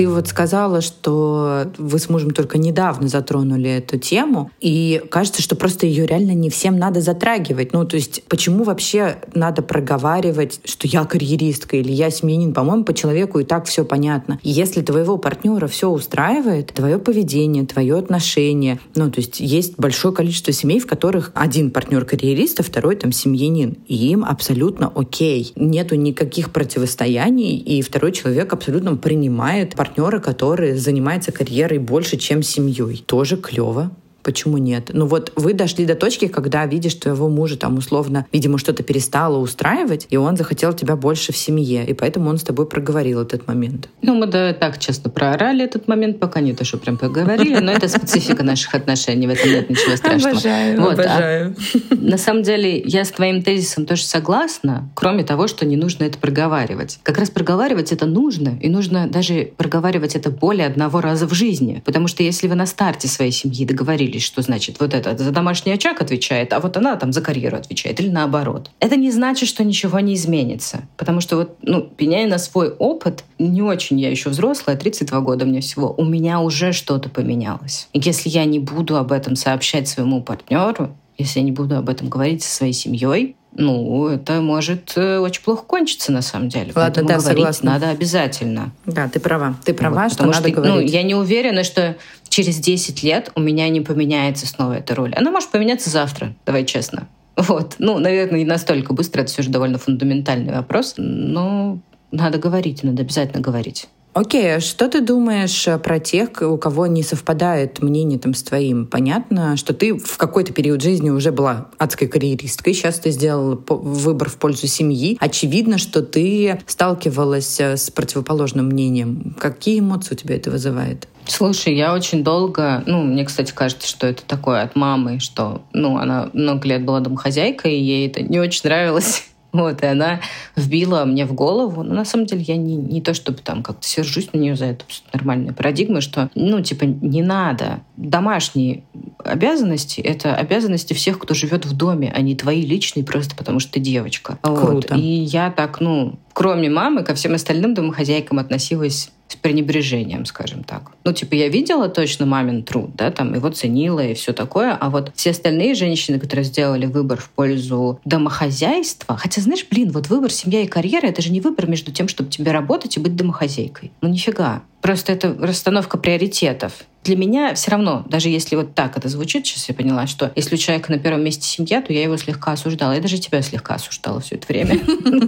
Ты 0.00 0.08
вот 0.08 0.28
сказала, 0.28 0.80
что 0.80 1.70
вы 1.76 1.98
с 1.98 2.08
мужем 2.08 2.30
только 2.30 2.56
недавно 2.56 3.06
затронули 3.08 3.68
эту 3.68 3.98
тему, 3.98 4.50
и 4.58 5.02
кажется, 5.10 5.42
что 5.42 5.56
просто 5.56 5.84
ее 5.84 6.06
реально 6.06 6.30
не 6.30 6.48
всем 6.48 6.78
надо 6.78 7.02
затрагивать. 7.02 7.74
Ну, 7.74 7.84
то 7.84 7.96
есть, 7.96 8.22
почему 8.26 8.64
вообще 8.64 9.18
надо 9.34 9.60
проговаривать, 9.60 10.60
что 10.64 10.88
я 10.88 11.04
карьеристка 11.04 11.76
или 11.76 11.92
я 11.92 12.08
семьянин? 12.08 12.54
По-моему, 12.54 12.84
по 12.84 12.94
человеку 12.94 13.40
и 13.40 13.44
так 13.44 13.66
все 13.66 13.84
понятно. 13.84 14.40
Если 14.42 14.80
твоего 14.80 15.18
партнера 15.18 15.66
все 15.66 15.90
устраивает, 15.90 16.68
твое 16.68 16.98
поведение, 16.98 17.66
твое 17.66 17.98
отношение, 17.98 18.80
ну, 18.94 19.10
то 19.10 19.20
есть 19.20 19.38
есть 19.38 19.74
большое 19.76 20.14
количество 20.14 20.54
семей, 20.54 20.80
в 20.80 20.86
которых 20.86 21.30
один 21.34 21.70
партнер 21.70 22.06
карьерист, 22.06 22.60
а 22.60 22.62
второй 22.62 22.96
там 22.96 23.12
семьянин. 23.12 23.76
И 23.86 23.96
им 24.12 24.24
абсолютно 24.24 24.90
окей. 24.94 25.52
Нету 25.56 25.94
никаких 25.96 26.52
противостояний, 26.52 27.58
и 27.58 27.82
второй 27.82 28.12
человек 28.12 28.50
абсолютно 28.54 28.96
принимает 28.96 29.74
партнера 29.74 29.89
партнера, 29.90 30.20
который 30.20 30.76
занимается 30.76 31.32
карьерой 31.32 31.78
больше, 31.78 32.16
чем 32.16 32.42
семьей. 32.42 33.02
Тоже 33.06 33.36
клево. 33.36 33.90
Почему 34.22 34.58
нет? 34.58 34.90
Ну 34.92 35.06
вот 35.06 35.32
вы 35.36 35.54
дошли 35.54 35.86
до 35.86 35.94
точки, 35.94 36.28
когда 36.28 36.66
видишь 36.66 36.94
твоего 36.94 37.28
мужа 37.28 37.56
там 37.56 37.78
условно, 37.78 38.26
видимо, 38.32 38.58
что-то 38.58 38.82
перестало 38.82 39.38
устраивать, 39.38 40.06
и 40.10 40.16
он 40.16 40.36
захотел 40.36 40.72
тебя 40.72 40.96
больше 40.96 41.32
в 41.32 41.36
семье, 41.36 41.86
и 41.86 41.94
поэтому 41.94 42.28
он 42.28 42.38
с 42.38 42.42
тобой 42.42 42.66
проговорил 42.66 43.20
этот 43.20 43.46
момент. 43.46 43.88
Ну, 44.02 44.14
мы 44.14 44.26
да, 44.26 44.52
так 44.52 44.78
честно 44.78 45.10
проорали 45.10 45.64
этот 45.64 45.88
момент, 45.88 46.18
пока 46.18 46.40
не 46.40 46.54
то, 46.54 46.64
что 46.64 46.78
прям 46.78 46.98
поговорили, 46.98 47.58
но 47.58 47.72
это 47.72 47.88
специфика 47.88 48.42
наших 48.42 48.74
отношений, 48.74 49.26
в 49.26 49.30
этом 49.30 49.50
нет 49.50 49.70
ничего 49.70 49.96
страшного. 49.96 50.32
Обожаю, 50.32 50.80
вот, 50.80 50.98
а 50.98 51.02
обожаю. 51.02 51.56
А, 51.90 51.94
на 51.94 52.18
самом 52.18 52.42
деле, 52.42 52.78
я 52.78 53.04
с 53.04 53.10
твоим 53.10 53.42
тезисом 53.42 53.86
тоже 53.86 54.04
согласна, 54.04 54.90
кроме 54.94 55.24
того, 55.24 55.48
что 55.48 55.64
не 55.64 55.76
нужно 55.76 56.04
это 56.04 56.18
проговаривать. 56.18 56.98
Как 57.02 57.18
раз 57.18 57.30
проговаривать 57.30 57.92
это 57.92 58.06
нужно, 58.06 58.58
и 58.60 58.68
нужно 58.68 59.08
даже 59.08 59.50
проговаривать 59.56 60.14
это 60.14 60.30
более 60.30 60.66
одного 60.66 61.00
раза 61.00 61.26
в 61.26 61.34
жизни, 61.34 61.82
потому 61.84 62.06
что 62.06 62.22
если 62.22 62.48
вы 62.48 62.54
на 62.54 62.66
старте 62.66 63.08
своей 63.08 63.32
семьи 63.32 63.64
договорились 63.64 64.09
договорились, 64.10 64.22
что 64.22 64.42
значит 64.42 64.80
вот 64.80 64.94
это 64.94 65.16
за 65.16 65.30
домашний 65.30 65.72
очаг 65.72 66.00
отвечает, 66.00 66.52
а 66.52 66.60
вот 66.60 66.76
она 66.76 66.96
там 66.96 67.12
за 67.12 67.20
карьеру 67.20 67.56
отвечает, 67.56 68.00
или 68.00 68.08
наоборот. 68.08 68.70
Это 68.80 68.96
не 68.96 69.10
значит, 69.10 69.48
что 69.48 69.64
ничего 69.64 70.00
не 70.00 70.14
изменится. 70.14 70.82
Потому 70.96 71.20
что 71.20 71.36
вот, 71.36 71.56
ну, 71.62 71.82
пеняя 71.82 72.26
на 72.28 72.38
свой 72.38 72.70
опыт, 72.70 73.24
не 73.38 73.62
очень 73.62 74.00
я 74.00 74.10
еще 74.10 74.30
взрослая, 74.30 74.76
32 74.76 75.20
года 75.20 75.44
мне 75.44 75.60
всего, 75.60 75.94
у 75.96 76.04
меня 76.04 76.40
уже 76.40 76.72
что-то 76.72 77.08
поменялось. 77.08 77.88
И 77.92 78.00
если 78.02 78.28
я 78.28 78.44
не 78.44 78.58
буду 78.58 78.96
об 78.96 79.12
этом 79.12 79.36
сообщать 79.36 79.88
своему 79.88 80.22
партнеру, 80.22 80.90
если 81.18 81.40
я 81.40 81.44
не 81.44 81.52
буду 81.52 81.76
об 81.76 81.88
этом 81.88 82.08
говорить 82.08 82.42
со 82.42 82.54
своей 82.54 82.72
семьей, 82.72 83.36
ну, 83.52 84.06
это 84.08 84.40
может 84.40 84.92
э, 84.96 85.18
очень 85.18 85.42
плохо 85.42 85.64
кончиться 85.64 86.12
на 86.12 86.22
самом 86.22 86.48
деле. 86.48 86.72
Ладно, 86.74 86.82
Поэтому 86.82 87.08
да, 87.08 87.14
говорить 87.18 87.38
согласна. 87.38 87.70
надо 87.72 87.90
обязательно. 87.90 88.72
Да, 88.86 89.08
ты 89.08 89.18
права. 89.20 89.56
Ты 89.64 89.74
права, 89.74 90.04
вот, 90.04 90.12
что 90.12 90.24
надо 90.24 90.38
что, 90.38 90.48
ну, 90.48 90.54
говорить. 90.54 90.74
Ну, 90.74 90.80
я 90.80 91.02
не 91.02 91.14
уверена, 91.14 91.64
что 91.64 91.96
через 92.28 92.58
10 92.58 93.02
лет 93.02 93.30
у 93.34 93.40
меня 93.40 93.68
не 93.68 93.80
поменяется 93.80 94.46
снова 94.46 94.74
эта 94.74 94.94
роль. 94.94 95.12
Она 95.14 95.30
может 95.30 95.50
поменяться 95.50 95.90
завтра, 95.90 96.34
давай 96.46 96.64
честно. 96.64 97.08
Вот. 97.36 97.76
Ну, 97.78 97.98
наверное, 97.98 98.38
не 98.40 98.44
настолько 98.44 98.92
быстро, 98.92 99.22
это 99.22 99.32
все 99.32 99.42
же 99.42 99.50
довольно 99.50 99.78
фундаментальный 99.78 100.52
вопрос, 100.52 100.94
но 100.96 101.78
надо 102.12 102.38
говорить, 102.38 102.82
надо 102.82 103.02
обязательно 103.02 103.40
говорить. 103.40 103.88
Окей, 104.12 104.56
а 104.56 104.60
что 104.60 104.88
ты 104.88 105.02
думаешь 105.02 105.68
э, 105.68 105.78
про 105.78 106.00
тех, 106.00 106.30
у 106.42 106.58
кого 106.58 106.88
не 106.88 107.04
совпадает 107.04 107.80
мнение 107.80 108.18
там 108.18 108.34
с 108.34 108.42
твоим? 108.42 108.86
Понятно, 108.86 109.56
что 109.56 109.72
ты 109.72 109.96
в 109.96 110.16
какой-то 110.16 110.52
период 110.52 110.82
жизни 110.82 111.10
уже 111.10 111.30
была 111.30 111.68
адской 111.78 112.08
карьеристкой, 112.08 112.74
сейчас 112.74 112.98
ты 112.98 113.10
сделал 113.10 113.62
выбор 113.68 114.28
в 114.28 114.36
пользу 114.36 114.66
семьи. 114.66 115.16
Очевидно, 115.20 115.78
что 115.78 116.02
ты 116.02 116.60
сталкивалась 116.66 117.60
э, 117.60 117.76
с 117.76 117.90
противоположным 117.90 118.66
мнением. 118.66 119.36
Какие 119.38 119.78
эмоции 119.78 120.14
у 120.14 120.18
тебя 120.18 120.34
это 120.34 120.50
вызывает? 120.50 121.06
Слушай, 121.26 121.76
я 121.76 121.94
очень 121.94 122.24
долго, 122.24 122.82
ну, 122.86 123.02
мне, 123.04 123.24
кстати, 123.24 123.52
кажется, 123.52 123.86
что 123.86 124.08
это 124.08 124.24
такое 124.24 124.62
от 124.62 124.74
мамы, 124.74 125.20
что, 125.20 125.62
ну, 125.72 125.98
она 125.98 126.30
много 126.32 126.66
лет 126.66 126.84
была 126.84 126.98
домохозяйкой, 126.98 127.76
и 127.76 127.80
ей 127.80 128.08
это 128.08 128.22
не 128.22 128.40
очень 128.40 128.62
нравилось. 128.64 129.29
Вот, 129.52 129.82
и 129.82 129.86
она 129.86 130.20
вбила 130.56 131.04
мне 131.04 131.26
в 131.26 131.32
голову, 131.32 131.82
но 131.82 131.94
на 131.94 132.04
самом 132.04 132.26
деле 132.26 132.42
я 132.42 132.56
не, 132.56 132.76
не 132.76 133.00
то 133.00 133.14
чтобы 133.14 133.38
там 133.38 133.62
как-то 133.62 133.86
сержусь 133.86 134.32
на 134.32 134.38
нее 134.38 134.56
за 134.56 134.66
это 134.66 134.84
нормальная 135.12 135.52
парадигма, 135.52 136.00
что, 136.00 136.30
ну, 136.34 136.60
типа, 136.60 136.84
не 136.84 137.22
надо. 137.22 137.80
Домашние 137.96 138.84
обязанности— 139.18 140.00
это 140.02 140.34
обязанности 140.34 140.94
всех, 140.94 141.18
кто 141.18 141.34
живет 141.34 141.66
в 141.66 141.76
доме, 141.76 142.12
а 142.14 142.20
не 142.20 142.36
твои 142.36 142.62
личные 142.62 143.04
просто 143.04 143.34
потому, 143.34 143.60
что 143.60 143.72
ты 143.72 143.80
девочка. 143.80 144.38
Круто. 144.42 144.94
Вот. 144.94 144.96
И 144.96 145.00
я 145.00 145.50
так, 145.50 145.80
ну, 145.80 146.18
кроме 146.32 146.70
мамы, 146.70 147.02
ко 147.02 147.14
всем 147.14 147.34
остальным 147.34 147.74
домохозяйкам 147.74 148.38
относилась 148.38 149.10
с 149.30 149.36
пренебрежением, 149.36 150.24
скажем 150.26 150.64
так. 150.64 150.90
Ну, 151.04 151.12
типа, 151.12 151.34
я 151.34 151.48
видела 151.48 151.88
точно 151.88 152.26
мамин 152.26 152.62
труд, 152.64 152.96
да, 152.96 153.10
там 153.10 153.34
его 153.34 153.48
ценила 153.50 154.00
и 154.00 154.14
все 154.14 154.32
такое, 154.32 154.72
а 154.72 154.90
вот 154.90 155.12
все 155.14 155.30
остальные 155.30 155.74
женщины, 155.74 156.18
которые 156.18 156.44
сделали 156.44 156.86
выбор 156.86 157.20
в 157.20 157.30
пользу 157.30 158.00
домохозяйства, 158.04 159.16
хотя, 159.16 159.40
знаешь, 159.40 159.64
блин, 159.70 159.90
вот 159.92 160.08
выбор 160.08 160.32
семья 160.32 160.62
и 160.62 160.66
карьера, 160.66 161.06
это 161.06 161.22
же 161.22 161.30
не 161.30 161.40
выбор 161.40 161.68
между 161.68 161.92
тем, 161.92 162.08
чтобы 162.08 162.30
тебе 162.30 162.50
работать 162.50 162.96
и 162.96 163.00
быть 163.00 163.14
домохозяйкой. 163.14 163.92
Ну, 164.00 164.08
нифига. 164.08 164.62
Просто 164.80 165.12
это 165.12 165.36
расстановка 165.38 165.98
приоритетов. 165.98 166.72
Для 167.02 167.16
меня 167.16 167.54
все 167.54 167.70
равно, 167.70 168.04
даже 168.08 168.28
если 168.28 168.56
вот 168.56 168.74
так 168.74 168.96
это 168.96 169.08
звучит, 169.08 169.46
сейчас 169.46 169.68
я 169.68 169.74
поняла, 169.74 170.06
что 170.06 170.30
если 170.36 170.54
у 170.54 170.58
человека 170.58 170.92
на 170.92 170.98
первом 170.98 171.24
месте 171.24 171.44
семья, 171.46 171.80
то 171.80 171.92
я 171.92 172.02
его 172.02 172.16
слегка 172.18 172.52
осуждала. 172.52 172.92
Я 172.92 173.00
даже 173.00 173.18
тебя 173.18 173.40
слегка 173.40 173.76
осуждала 173.76 174.20
все 174.20 174.34
это 174.34 174.46
время, 174.48 174.78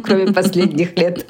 кроме 0.04 0.32
последних 0.32 0.96
лет. 0.98 1.26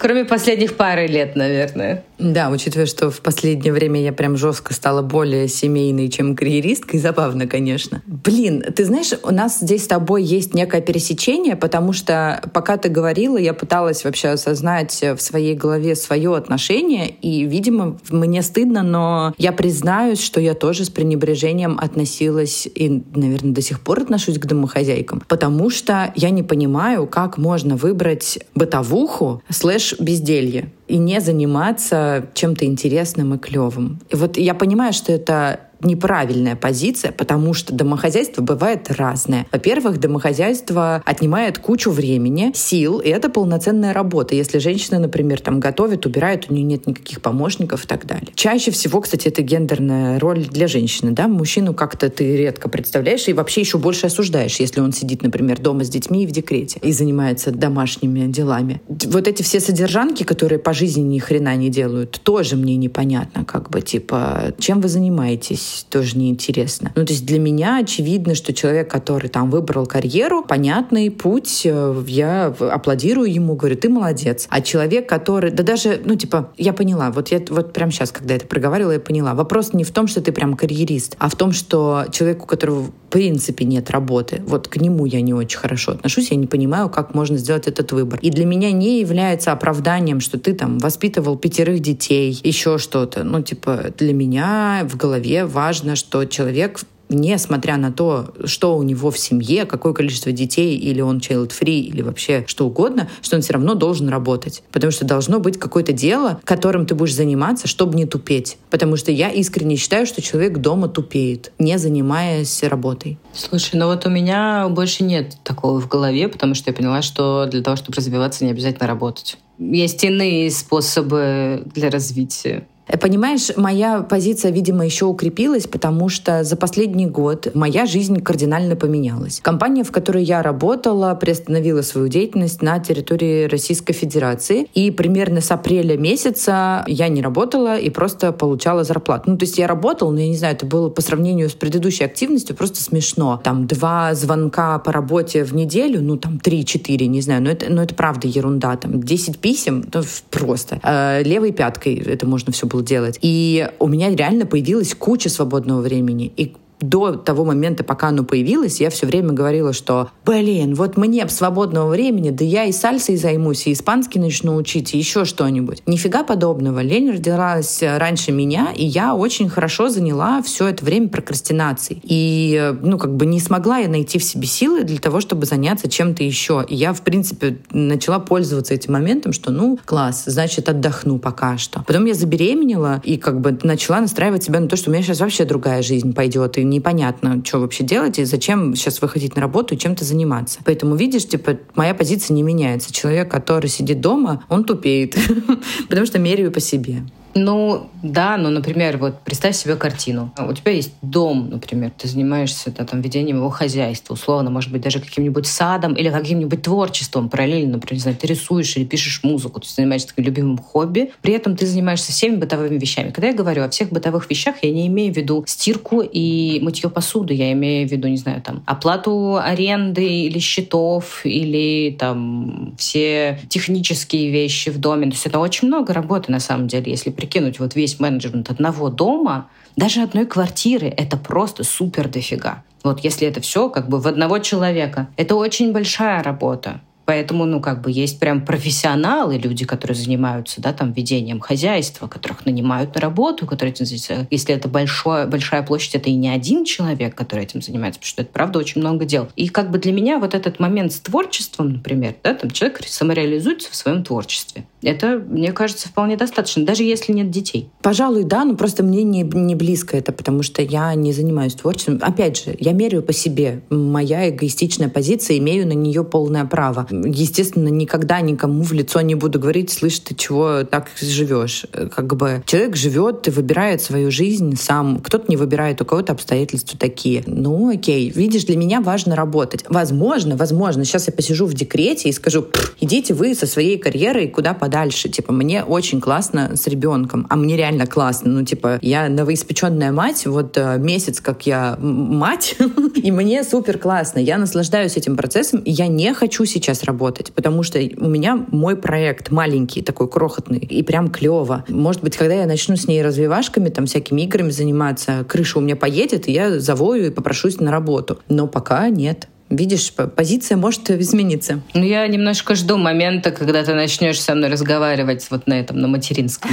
Кроме 0.00 0.24
последних 0.24 0.76
пары 0.76 1.06
лет, 1.06 1.36
наверное. 1.36 2.04
Да, 2.18 2.50
учитывая, 2.50 2.86
что 2.86 3.10
в 3.10 3.20
последнее 3.20 3.72
время 3.72 4.02
я 4.02 4.12
прям 4.12 4.36
жестко 4.36 4.74
стала 4.74 5.02
более 5.02 5.46
семейной, 5.48 6.08
чем 6.08 6.34
карьеристкой, 6.34 6.98
забавно, 6.98 7.46
конечно. 7.46 8.02
Блин, 8.06 8.64
ты 8.74 8.84
знаешь, 8.84 9.12
у 9.22 9.32
нас 9.32 9.60
здесь 9.60 9.84
с 9.84 9.86
тобой 9.86 10.22
есть 10.22 10.54
некое 10.54 10.80
пересечение, 10.80 11.56
потому 11.56 11.92
что 11.92 12.42
пока 12.52 12.76
ты 12.76 12.88
говорила, 12.88 13.38
я 13.38 13.54
пыталась 13.54 14.04
вообще 14.04 14.28
осознать 14.28 15.00
в 15.02 15.18
своей 15.18 15.54
голове 15.54 15.94
свое 15.94 16.36
отношение, 16.36 17.10
и, 17.10 17.44
видимо, 17.44 17.98
мне 18.10 18.39
мне 18.40 18.42
стыдно, 18.42 18.82
но 18.82 19.34
я 19.38 19.52
признаюсь, 19.52 20.20
что 20.20 20.40
я 20.40 20.54
тоже 20.54 20.84
с 20.84 20.90
пренебрежением 20.90 21.78
относилась 21.78 22.66
и, 22.66 23.02
наверное, 23.14 23.52
до 23.52 23.60
сих 23.60 23.80
пор 23.80 24.00
отношусь 24.00 24.38
к 24.38 24.46
домохозяйкам, 24.46 25.22
потому 25.28 25.70
что 25.70 26.12
я 26.16 26.30
не 26.30 26.42
понимаю, 26.42 27.06
как 27.06 27.38
можно 27.38 27.76
выбрать 27.76 28.38
бытовуху 28.54 29.42
слэш 29.50 29.98
безделье 29.98 30.72
и 30.88 30.96
не 30.96 31.20
заниматься 31.20 32.26
чем-то 32.34 32.64
интересным 32.64 33.34
и 33.34 33.38
клевым. 33.38 34.00
И 34.10 34.16
вот 34.16 34.36
я 34.36 34.54
понимаю, 34.54 34.92
что 34.92 35.12
это 35.12 35.60
неправильная 35.82 36.56
позиция, 36.56 37.12
потому 37.12 37.54
что 37.54 37.74
домохозяйство 37.74 38.42
бывает 38.42 38.90
разное. 38.90 39.46
Во-первых, 39.52 39.98
домохозяйство 39.98 41.02
отнимает 41.04 41.58
кучу 41.58 41.90
времени, 41.90 42.52
сил, 42.54 42.98
и 42.98 43.08
это 43.08 43.28
полноценная 43.28 43.92
работа. 43.92 44.34
Если 44.34 44.58
женщина, 44.58 44.98
например, 44.98 45.40
там 45.40 45.60
готовит, 45.60 46.06
убирает, 46.06 46.46
у 46.50 46.54
нее 46.54 46.64
нет 46.64 46.86
никаких 46.86 47.20
помощников 47.20 47.84
и 47.84 47.86
так 47.86 48.06
далее. 48.06 48.28
Чаще 48.34 48.70
всего, 48.70 49.00
кстати, 49.00 49.28
это 49.28 49.42
гендерная 49.42 50.18
роль 50.18 50.46
для 50.46 50.68
женщины. 50.68 51.12
Да? 51.12 51.28
Мужчину 51.28 51.74
как-то 51.74 52.08
ты 52.10 52.36
редко 52.36 52.68
представляешь 52.68 53.28
и 53.28 53.32
вообще 53.32 53.60
еще 53.60 53.78
больше 53.78 54.06
осуждаешь, 54.06 54.60
если 54.60 54.80
он 54.80 54.92
сидит, 54.92 55.22
например, 55.22 55.60
дома 55.60 55.84
с 55.84 55.88
детьми 55.88 56.24
и 56.24 56.26
в 56.26 56.32
декрете 56.32 56.78
и 56.82 56.92
занимается 56.92 57.50
домашними 57.50 58.30
делами. 58.30 58.80
Вот 58.88 59.28
эти 59.28 59.42
все 59.42 59.60
содержанки, 59.60 60.24
которые 60.24 60.58
по 60.58 60.72
жизни 60.72 61.02
ни 61.02 61.18
хрена 61.18 61.56
не 61.56 61.68
делают, 61.68 62.20
тоже 62.22 62.56
мне 62.56 62.76
непонятно, 62.76 63.44
как 63.44 63.70
бы, 63.70 63.80
типа, 63.80 64.54
чем 64.58 64.80
вы 64.80 64.88
занимаетесь? 64.88 65.69
Здесь 65.70 65.86
тоже 65.88 66.18
неинтересно. 66.18 66.92
Ну, 66.94 67.04
то 67.04 67.12
есть 67.12 67.24
для 67.24 67.38
меня 67.38 67.78
очевидно, 67.78 68.34
что 68.34 68.52
человек, 68.52 68.90
который 68.90 69.28
там 69.28 69.50
выбрал 69.50 69.86
карьеру, 69.86 70.44
понятный 70.44 71.10
путь, 71.10 71.62
э, 71.64 72.04
я 72.06 72.46
аплодирую 72.46 73.32
ему, 73.32 73.54
говорю, 73.54 73.76
ты 73.76 73.88
молодец. 73.88 74.46
А 74.50 74.60
человек, 74.60 75.08
который, 75.08 75.50
да 75.50 75.62
даже, 75.62 76.00
ну, 76.04 76.14
типа, 76.14 76.52
я 76.56 76.72
поняла, 76.72 77.10
вот 77.10 77.28
я 77.28 77.40
вот 77.48 77.72
прямо 77.72 77.92
сейчас, 77.92 78.12
когда 78.12 78.34
это 78.34 78.46
проговаривала, 78.46 78.92
я 78.92 79.00
поняла. 79.00 79.34
Вопрос 79.34 79.72
не 79.72 79.84
в 79.84 79.90
том, 79.90 80.06
что 80.06 80.20
ты 80.20 80.32
прям 80.32 80.56
карьерист, 80.56 81.16
а 81.18 81.28
в 81.28 81.36
том, 81.36 81.52
что 81.52 82.04
человеку, 82.10 82.44
у 82.44 82.46
которого 82.46 82.82
в 82.82 82.90
принципе 83.10 83.64
нет 83.64 83.90
работы, 83.90 84.42
вот 84.46 84.68
к 84.68 84.76
нему 84.76 85.04
я 85.06 85.20
не 85.20 85.34
очень 85.34 85.58
хорошо 85.58 85.92
отношусь, 85.92 86.30
я 86.30 86.36
не 86.36 86.46
понимаю, 86.46 86.88
как 86.88 87.14
можно 87.14 87.36
сделать 87.36 87.66
этот 87.66 87.92
выбор. 87.92 88.18
И 88.22 88.30
для 88.30 88.44
меня 88.44 88.70
не 88.70 89.00
является 89.00 89.52
оправданием, 89.52 90.20
что 90.20 90.38
ты 90.38 90.52
там 90.54 90.78
воспитывал 90.78 91.36
пятерых 91.36 91.80
детей, 91.80 92.38
еще 92.44 92.78
что-то. 92.78 93.24
Ну, 93.24 93.42
типа, 93.42 93.86
для 93.98 94.12
меня 94.12 94.86
в 94.88 94.96
голове 94.96 95.44
важно, 95.60 95.94
что 95.94 96.24
человек 96.24 96.80
несмотря 97.10 97.76
на 97.76 97.90
то, 97.90 98.32
что 98.44 98.76
у 98.76 98.84
него 98.84 99.10
в 99.10 99.18
семье, 99.18 99.66
какое 99.66 99.92
количество 99.92 100.30
детей, 100.30 100.76
или 100.76 101.00
он 101.00 101.18
child-free, 101.18 101.80
или 101.80 102.02
вообще 102.02 102.44
что 102.46 102.66
угодно, 102.66 103.08
что 103.20 103.34
он 103.34 103.42
все 103.42 103.54
равно 103.54 103.74
должен 103.74 104.08
работать. 104.08 104.62
Потому 104.70 104.92
что 104.92 105.04
должно 105.04 105.40
быть 105.40 105.58
какое-то 105.58 105.92
дело, 105.92 106.40
которым 106.44 106.86
ты 106.86 106.94
будешь 106.94 107.16
заниматься, 107.16 107.66
чтобы 107.66 107.96
не 107.96 108.06
тупеть. 108.06 108.58
Потому 108.70 108.94
что 108.96 109.10
я 109.10 109.28
искренне 109.28 109.74
считаю, 109.74 110.06
что 110.06 110.22
человек 110.22 110.58
дома 110.58 110.86
тупеет, 110.86 111.50
не 111.58 111.78
занимаясь 111.78 112.62
работой. 112.62 113.18
Слушай, 113.34 113.74
ну 113.74 113.86
вот 113.86 114.06
у 114.06 114.08
меня 114.08 114.68
больше 114.68 115.02
нет 115.02 115.36
такого 115.42 115.80
в 115.80 115.88
голове, 115.88 116.28
потому 116.28 116.54
что 116.54 116.70
я 116.70 116.76
поняла, 116.76 117.02
что 117.02 117.48
для 117.50 117.60
того, 117.60 117.76
чтобы 117.76 117.96
развиваться, 117.96 118.44
не 118.44 118.52
обязательно 118.52 118.86
работать. 118.86 119.36
Есть 119.58 120.04
иные 120.04 120.48
способы 120.52 121.64
для 121.74 121.90
развития. 121.90 122.66
Понимаешь, 122.98 123.50
моя 123.56 124.00
позиция, 124.02 124.50
видимо, 124.50 124.84
еще 124.84 125.04
укрепилась, 125.04 125.66
потому 125.66 126.08
что 126.08 126.44
за 126.44 126.56
последний 126.56 127.06
год 127.06 127.48
моя 127.54 127.86
жизнь 127.86 128.20
кардинально 128.20 128.76
поменялась. 128.76 129.40
Компания, 129.42 129.84
в 129.84 129.92
которой 129.92 130.24
я 130.24 130.42
работала, 130.42 131.14
приостановила 131.14 131.82
свою 131.82 132.08
деятельность 132.08 132.62
на 132.62 132.78
территории 132.78 133.44
Российской 133.44 133.92
Федерации. 133.92 134.66
И 134.74 134.90
примерно 134.90 135.40
с 135.40 135.50
апреля 135.50 135.96
месяца 135.96 136.84
я 136.86 137.08
не 137.08 137.22
работала 137.22 137.78
и 137.78 137.90
просто 137.90 138.32
получала 138.32 138.84
зарплату. 138.84 139.30
Ну, 139.30 139.36
то 139.36 139.44
есть 139.44 139.58
я 139.58 139.66
работала, 139.66 140.10
но 140.10 140.20
я 140.20 140.28
не 140.28 140.36
знаю, 140.36 140.54
это 140.54 140.66
было 140.66 140.88
по 140.88 141.02
сравнению 141.02 141.48
с 141.48 141.54
предыдущей 141.54 142.04
активностью 142.04 142.56
просто 142.56 142.82
смешно. 142.82 143.40
Там 143.42 143.66
два 143.66 144.14
звонка 144.14 144.78
по 144.78 144.92
работе 144.92 145.44
в 145.44 145.54
неделю, 145.54 146.02
ну, 146.02 146.16
там 146.16 146.38
три-четыре, 146.38 147.06
не 147.06 147.20
знаю, 147.20 147.42
но 147.42 147.50
это, 147.50 147.70
но 147.70 147.82
это 147.82 147.94
правда 147.94 148.26
ерунда. 148.26 148.76
Там 148.76 149.00
10 149.02 149.38
писем, 149.38 149.84
ну, 149.92 150.02
просто. 150.30 150.80
Э, 150.82 151.22
левой 151.22 151.52
пяткой 151.52 151.96
это 151.96 152.26
можно 152.26 152.52
все 152.52 152.66
было 152.66 152.79
делать. 152.82 153.18
И 153.22 153.68
у 153.78 153.86
меня 153.86 154.14
реально 154.14 154.46
появилась 154.46 154.94
куча 154.94 155.28
свободного 155.28 155.80
времени. 155.80 156.32
И 156.36 156.54
до 156.80 157.12
того 157.12 157.44
момента, 157.44 157.84
пока 157.84 158.08
оно 158.08 158.24
появилось, 158.24 158.80
я 158.80 158.90
все 158.90 159.06
время 159.06 159.32
говорила, 159.32 159.72
что, 159.72 160.10
блин, 160.24 160.74
вот 160.74 160.96
мне 160.96 161.28
свободного 161.28 161.88
времени, 161.90 162.30
да 162.30 162.44
я 162.44 162.64
и 162.64 162.72
сальсой 162.72 163.16
займусь, 163.16 163.66
и 163.66 163.72
испанский 163.72 164.18
начну 164.18 164.56
учить, 164.56 164.94
и 164.94 164.98
еще 164.98 165.24
что-нибудь. 165.24 165.82
Нифига 165.86 166.24
подобного. 166.24 166.80
Лень 166.80 167.10
родилась 167.10 167.82
раньше 167.82 168.32
меня, 168.32 168.68
и 168.74 168.84
я 168.84 169.14
очень 169.14 169.48
хорошо 169.48 169.88
заняла 169.88 170.42
все 170.42 170.68
это 170.68 170.84
время 170.84 171.08
прокрастинацией. 171.08 172.00
И, 172.02 172.74
ну, 172.82 172.98
как 172.98 173.16
бы 173.16 173.26
не 173.26 173.40
смогла 173.40 173.78
я 173.78 173.88
найти 173.88 174.18
в 174.18 174.24
себе 174.24 174.46
силы 174.46 174.84
для 174.84 174.98
того, 174.98 175.20
чтобы 175.20 175.46
заняться 175.46 175.88
чем-то 175.88 176.22
еще. 176.24 176.64
И 176.68 176.74
я, 176.74 176.92
в 176.92 177.02
принципе, 177.02 177.58
начала 177.70 178.18
пользоваться 178.18 178.74
этим 178.74 178.94
моментом, 178.94 179.32
что, 179.32 179.50
ну, 179.50 179.78
класс, 179.84 180.24
значит, 180.26 180.68
отдохну 180.68 181.18
пока 181.18 181.58
что. 181.58 181.84
Потом 181.86 182.04
я 182.06 182.14
забеременела 182.14 183.00
и 183.04 183.16
как 183.16 183.40
бы 183.40 183.58
начала 183.62 184.00
настраивать 184.00 184.44
себя 184.44 184.60
на 184.60 184.68
то, 184.68 184.76
что 184.76 184.90
у 184.90 184.92
меня 184.92 185.02
сейчас 185.02 185.20
вообще 185.20 185.44
другая 185.44 185.82
жизнь 185.82 186.14
пойдет, 186.14 186.58
и 186.58 186.64
непонятно, 186.70 187.42
что 187.44 187.58
вообще 187.58 187.84
делать 187.84 188.18
и 188.18 188.24
зачем 188.24 188.74
сейчас 188.74 189.02
выходить 189.02 189.36
на 189.36 189.42
работу 189.42 189.74
и 189.74 189.78
чем-то 189.78 190.04
заниматься. 190.04 190.60
Поэтому, 190.64 190.94
видишь, 190.96 191.26
типа, 191.26 191.58
моя 191.74 191.94
позиция 191.94 192.34
не 192.34 192.42
меняется. 192.42 192.92
Человек, 192.92 193.30
который 193.30 193.68
сидит 193.68 194.00
дома, 194.00 194.44
он 194.48 194.64
тупеет, 194.64 195.16
потому 195.88 196.06
что 196.06 196.18
меряю 196.18 196.52
по 196.52 196.60
себе. 196.60 197.02
Ну, 197.34 197.88
да, 198.02 198.36
но, 198.36 198.50
например, 198.50 198.96
вот 198.98 199.20
представь 199.20 199.54
себе 199.54 199.76
картину. 199.76 200.32
У 200.38 200.52
тебя 200.52 200.72
есть 200.72 200.92
дом, 201.02 201.50
например, 201.50 201.92
ты 201.96 202.08
занимаешься 202.08 202.70
да, 202.70 202.84
там, 202.84 203.00
ведением 203.00 203.36
его 203.36 203.50
хозяйства, 203.50 204.14
условно, 204.14 204.50
может 204.50 204.72
быть, 204.72 204.82
даже 204.82 205.00
каким-нибудь 205.00 205.46
садом 205.46 205.94
или 205.94 206.10
каким-нибудь 206.10 206.62
творчеством 206.62 207.28
параллельно, 207.28 207.74
например, 207.74 207.94
не 207.94 208.00
знаю, 208.00 208.16
ты 208.16 208.26
рисуешь 208.26 208.76
или 208.76 208.84
пишешь 208.84 209.20
музыку, 209.22 209.60
ты 209.60 209.68
занимаешься 209.68 210.08
таким 210.08 210.24
любимым 210.24 210.58
хобби, 210.58 211.12
при 211.22 211.34
этом 211.34 211.56
ты 211.56 211.66
занимаешься 211.66 212.12
всеми 212.12 212.36
бытовыми 212.36 212.78
вещами. 212.78 213.10
Когда 213.10 213.28
я 213.28 213.34
говорю 213.34 213.62
о 213.62 213.68
всех 213.68 213.90
бытовых 213.90 214.28
вещах, 214.28 214.56
я 214.62 214.70
не 214.70 214.86
имею 214.88 215.12
в 215.12 215.16
виду 215.16 215.44
стирку 215.46 216.00
и 216.00 216.58
мытье 216.62 216.90
посуды, 216.90 217.34
я 217.34 217.52
имею 217.52 217.88
в 217.88 217.92
виду, 217.92 218.08
не 218.08 218.16
знаю, 218.16 218.42
там, 218.42 218.62
оплату 218.66 219.36
аренды 219.36 220.04
или 220.04 220.38
счетов, 220.38 221.20
или 221.24 221.94
там 221.98 222.74
все 222.78 223.38
технические 223.48 224.30
вещи 224.30 224.70
в 224.70 224.78
доме. 224.78 225.06
То 225.06 225.12
есть 225.12 225.26
это 225.26 225.38
очень 225.38 225.68
много 225.68 225.92
работы, 225.92 226.32
на 226.32 226.40
самом 226.40 226.66
деле, 226.66 226.90
если 226.90 227.10
прикинуть 227.20 227.60
вот 227.60 227.74
весь 227.74 228.00
менеджмент 228.00 228.50
одного 228.50 228.88
дома, 228.88 229.48
даже 229.76 230.00
одной 230.00 230.24
квартиры, 230.24 230.88
это 230.88 231.18
просто 231.18 231.64
супер 231.64 232.08
дофига. 232.08 232.62
Вот 232.82 233.00
если 233.00 233.28
это 233.28 233.40
все 233.42 233.68
как 233.68 233.88
бы 233.88 234.00
в 234.00 234.08
одного 234.08 234.38
человека, 234.38 235.08
это 235.16 235.36
очень 235.36 235.72
большая 235.72 236.22
работа. 236.22 236.80
Поэтому, 237.04 237.44
ну, 237.44 237.60
как 237.60 237.82
бы 237.82 237.90
есть 237.90 238.20
прям 238.20 238.44
профессионалы, 238.44 239.36
люди, 239.36 239.64
которые 239.64 239.96
занимаются, 239.96 240.60
да, 240.60 240.72
там, 240.72 240.92
ведением 240.92 241.40
хозяйства, 241.40 242.06
которых 242.06 242.46
нанимают 242.46 242.94
на 242.94 243.00
работу, 243.00 243.46
которые 243.46 243.72
этим 243.72 243.84
занимаются. 243.84 244.28
Если 244.30 244.54
это 244.54 244.68
большое, 244.68 245.26
большая 245.26 245.62
площадь, 245.64 245.96
это 245.96 246.08
и 246.08 246.14
не 246.14 246.28
один 246.28 246.64
человек, 246.64 247.16
который 247.16 247.44
этим 247.44 247.62
занимается, 247.62 247.98
потому 247.98 248.10
что 248.10 248.22
это, 248.22 248.30
правда, 248.32 248.60
очень 248.60 248.80
много 248.80 249.04
дел. 249.06 249.28
И 249.34 249.48
как 249.48 249.72
бы 249.72 249.78
для 249.78 249.92
меня 249.92 250.20
вот 250.20 250.34
этот 250.34 250.60
момент 250.60 250.92
с 250.92 251.00
творчеством, 251.00 251.72
например, 251.72 252.14
да, 252.22 252.32
там 252.32 252.50
человек 252.52 252.80
самореализуется 252.86 253.72
в 253.72 253.74
своем 253.74 254.04
творчестве. 254.04 254.64
Это, 254.82 255.22
мне 255.26 255.52
кажется, 255.52 255.88
вполне 255.88 256.16
достаточно, 256.16 256.64
даже 256.64 256.82
если 256.82 257.12
нет 257.12 257.30
детей. 257.30 257.70
Пожалуй, 257.82 258.24
да, 258.24 258.44
но 258.44 258.56
просто 258.56 258.82
мне 258.82 259.02
не, 259.02 259.22
не 259.22 259.54
близко 259.54 259.96
это, 259.96 260.12
потому 260.12 260.42
что 260.42 260.62
я 260.62 260.94
не 260.94 261.12
занимаюсь 261.12 261.54
творчеством. 261.54 261.98
Опять 262.02 262.44
же, 262.44 262.56
я 262.58 262.72
меряю 262.72 263.02
по 263.02 263.12
себе. 263.12 263.62
Моя 263.70 264.28
эгоистичная 264.28 264.88
позиция, 264.88 265.38
имею 265.38 265.66
на 265.66 265.72
нее 265.72 266.04
полное 266.04 266.44
право 266.44 266.86
естественно, 266.90 267.68
никогда 267.68 268.20
никому 268.20 268.62
в 268.62 268.72
лицо 268.72 269.00
не 269.00 269.14
буду 269.14 269.38
говорить, 269.38 269.70
слышь, 269.70 269.98
ты 270.00 270.14
чего 270.14 270.64
так 270.64 270.88
живешь? 271.00 271.66
Как 271.94 272.16
бы 272.16 272.42
человек 272.46 272.76
живет 272.76 273.28
и 273.28 273.30
выбирает 273.30 273.82
свою 273.82 274.10
жизнь 274.10 274.56
сам. 274.56 275.00
Кто-то 275.00 275.26
не 275.28 275.36
выбирает, 275.36 275.80
у 275.80 275.84
кого-то 275.84 276.12
обстоятельства 276.12 276.78
такие. 276.78 277.22
Ну, 277.26 277.70
окей. 277.70 278.10
Видишь, 278.10 278.44
для 278.44 278.56
меня 278.56 278.80
важно 278.80 279.16
работать. 279.16 279.64
Возможно, 279.68 280.36
возможно, 280.36 280.84
сейчас 280.84 281.06
я 281.06 281.12
посижу 281.12 281.46
в 281.46 281.54
декрете 281.54 282.08
и 282.08 282.12
скажу, 282.12 282.46
идите 282.80 283.14
вы 283.14 283.34
со 283.34 283.46
своей 283.46 283.78
карьерой 283.78 284.28
куда 284.28 284.54
подальше. 284.54 284.69
Типа, 285.08 285.32
мне 285.32 285.64
очень 285.64 286.00
классно 286.00 286.56
с 286.56 286.66
ребенком, 286.66 287.26
а 287.28 287.36
мне 287.36 287.56
реально 287.56 287.86
классно. 287.86 288.30
Ну, 288.30 288.44
типа, 288.44 288.78
я 288.82 289.08
новоиспеченная 289.08 289.92
мать, 289.92 290.26
вот 290.26 290.56
э, 290.56 290.78
месяц, 290.78 291.20
как 291.20 291.46
я 291.46 291.76
мать, 291.80 292.56
и 292.94 293.10
мне 293.10 293.44
супер 293.44 293.78
классно. 293.78 294.18
Я 294.18 294.38
наслаждаюсь 294.38 294.96
этим 294.96 295.16
процессом, 295.16 295.60
и 295.60 295.70
я 295.70 295.86
не 295.86 296.12
хочу 296.14 296.44
сейчас 296.44 296.84
работать, 296.84 297.32
потому 297.32 297.62
что 297.62 297.78
у 297.78 298.08
меня 298.08 298.46
мой 298.50 298.76
проект 298.76 299.30
маленький, 299.30 299.82
такой 299.82 300.08
крохотный, 300.08 300.58
и 300.58 300.82
прям 300.82 301.10
клево. 301.10 301.64
Может 301.68 302.02
быть, 302.02 302.16
когда 302.16 302.34
я 302.34 302.46
начну 302.46 302.76
с 302.76 302.86
ней 302.86 303.02
развивашками, 303.02 303.68
там, 303.68 303.86
всякими 303.86 304.22
играми 304.22 304.50
заниматься, 304.50 305.24
крыша 305.28 305.58
у 305.58 305.62
меня 305.62 305.76
поедет, 305.76 306.28
и 306.28 306.32
я 306.32 306.60
завою 306.60 307.06
и 307.06 307.10
попрошусь 307.10 307.60
на 307.60 307.70
работу. 307.70 308.20
Но 308.28 308.46
пока 308.46 308.88
нет. 308.88 309.28
Видишь, 309.50 309.92
позиция 309.92 310.56
может 310.56 310.88
измениться. 310.90 311.60
Ну, 311.74 311.82
я 311.82 312.06
немножко 312.06 312.54
жду 312.54 312.76
момента, 312.76 313.32
когда 313.32 313.64
ты 313.64 313.74
начнешь 313.74 314.20
со 314.20 314.36
мной 314.36 314.48
разговаривать 314.48 315.26
вот 315.28 315.48
на 315.48 315.54
этом, 315.54 315.80
на 315.80 315.88
материнском. 315.88 316.52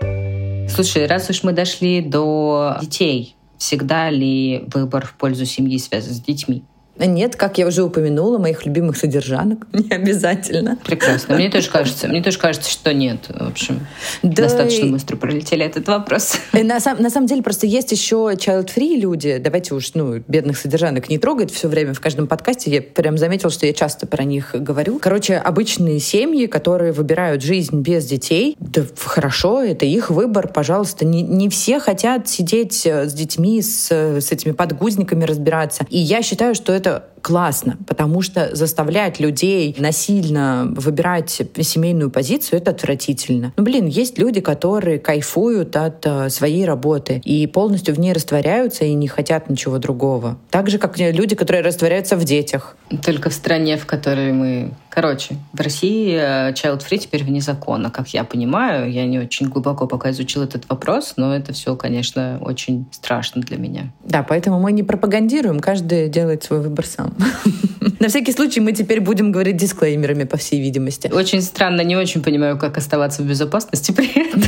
Слушай, 0.68 1.06
раз 1.06 1.30
уж 1.30 1.44
мы 1.44 1.52
дошли 1.52 2.00
до 2.00 2.78
детей, 2.80 3.36
всегда 3.58 4.10
ли 4.10 4.64
выбор 4.74 5.06
в 5.06 5.12
пользу 5.14 5.44
семьи 5.44 5.78
связан 5.78 6.14
с 6.14 6.20
детьми? 6.20 6.64
Нет, 6.98 7.36
как 7.36 7.58
я 7.58 7.66
уже 7.66 7.82
упомянула, 7.82 8.38
моих 8.38 8.66
любимых 8.66 8.96
содержанок. 8.96 9.66
Не 9.72 9.90
обязательно. 9.90 10.78
Прекрасно. 10.84 11.36
Мне 11.36 11.50
тоже 11.50 11.70
кажется, 11.70 12.08
мне 12.08 12.22
тоже 12.22 12.38
кажется, 12.38 12.70
что 12.70 12.92
нет. 12.92 13.26
В 13.28 13.48
общем, 13.48 13.86
да 14.22 14.42
достаточно 14.42 14.86
и... 14.86 14.90
быстро 14.90 15.16
пролетели 15.16 15.64
этот 15.64 15.88
вопрос. 15.88 16.36
И 16.52 16.62
на, 16.62 16.80
сам, 16.80 17.00
на 17.00 17.10
самом 17.10 17.26
деле 17.26 17.42
просто 17.42 17.66
есть 17.66 17.92
еще 17.92 18.32
child-free 18.34 18.96
люди. 18.96 19.38
Давайте 19.38 19.74
уж, 19.74 19.94
ну, 19.94 20.22
бедных 20.26 20.58
содержанок 20.58 21.08
не 21.08 21.18
трогать 21.18 21.52
все 21.52 21.68
время 21.68 21.94
в 21.94 22.00
каждом 22.00 22.26
подкасте. 22.26 22.70
Я 22.70 22.82
прям 22.82 23.18
заметила, 23.18 23.50
что 23.50 23.66
я 23.66 23.72
часто 23.72 24.06
про 24.06 24.24
них 24.24 24.50
говорю. 24.54 24.98
Короче, 24.98 25.36
обычные 25.36 26.00
семьи, 26.00 26.46
которые 26.46 26.92
выбирают 26.92 27.42
жизнь 27.42 27.80
без 27.80 28.06
детей, 28.06 28.56
да 28.58 28.82
хорошо, 28.96 29.62
это 29.62 29.86
их 29.86 30.10
выбор, 30.10 30.48
пожалуйста. 30.48 31.04
Не, 31.04 31.22
не 31.22 31.48
все 31.48 31.80
хотят 31.80 32.28
сидеть 32.28 32.84
э, 32.84 33.08
с 33.08 33.12
детьми, 33.12 33.62
с, 33.62 33.90
с 33.90 34.32
этими 34.32 34.52
подгузниками 34.52 35.24
разбираться. 35.24 35.86
И 35.88 35.98
я 35.98 36.22
считаю, 36.22 36.54
что 36.54 36.72
это 36.80 36.90
это 36.90 37.19
классно, 37.22 37.76
потому 37.86 38.22
что 38.22 38.54
заставлять 38.54 39.20
людей 39.20 39.74
насильно 39.78 40.72
выбирать 40.76 41.42
семейную 41.60 42.10
позицию— 42.10 42.58
это 42.60 42.70
отвратительно. 42.70 43.52
Ну, 43.56 43.64
блин, 43.64 43.86
есть 43.86 44.18
люди, 44.18 44.40
которые 44.40 44.98
кайфуют 44.98 45.76
от 45.76 46.04
э, 46.06 46.30
своей 46.30 46.64
работы 46.64 47.20
и 47.24 47.46
полностью 47.46 47.94
в 47.94 48.00
ней 48.00 48.12
растворяются 48.12 48.84
и 48.84 48.94
не 48.94 49.08
хотят 49.08 49.50
ничего 49.50 49.78
другого. 49.78 50.38
Так 50.50 50.70
же, 50.70 50.78
как 50.78 50.98
люди, 50.98 51.34
которые 51.34 51.62
растворяются 51.62 52.16
в 52.16 52.24
детях. 52.24 52.76
Только 53.04 53.30
в 53.30 53.34
стране, 53.34 53.76
в 53.76 53.86
которой 53.86 54.32
мы... 54.32 54.72
Короче, 54.88 55.36
в 55.52 55.60
России 55.60 56.14
э, 56.14 56.52
child 56.52 56.82
free 56.88 56.98
теперь 56.98 57.24
вне 57.24 57.40
закона, 57.40 57.90
как 57.90 58.08
я 58.08 58.24
понимаю. 58.24 58.90
Я 58.90 59.06
не 59.06 59.18
очень 59.18 59.48
глубоко 59.48 59.86
пока 59.86 60.10
изучила 60.10 60.44
этот 60.44 60.68
вопрос, 60.68 61.14
но 61.16 61.34
это 61.34 61.52
все, 61.52 61.76
конечно, 61.76 62.38
очень 62.40 62.86
страшно 62.90 63.40
для 63.42 63.56
меня. 63.56 63.92
Да, 64.04 64.22
поэтому 64.22 64.58
мы 64.58 64.72
не 64.72 64.82
пропагандируем, 64.82 65.60
каждый 65.60 66.08
делает 66.08 66.42
свой 66.42 66.60
выбор 66.60 66.86
сам. 66.86 67.09
На 68.00 68.08
всякий 68.08 68.32
случай 68.32 68.60
мы 68.60 68.72
теперь 68.72 69.00
будем 69.00 69.32
говорить 69.32 69.56
дисклеймерами, 69.56 70.24
по 70.24 70.36
всей 70.36 70.60
видимости. 70.60 71.10
Очень 71.12 71.42
странно, 71.42 71.82
не 71.82 71.96
очень 71.96 72.22
понимаю, 72.22 72.58
как 72.58 72.76
оставаться 72.78 73.22
в 73.22 73.26
безопасности 73.26 73.92
при 73.92 74.08
этом. 74.18 74.42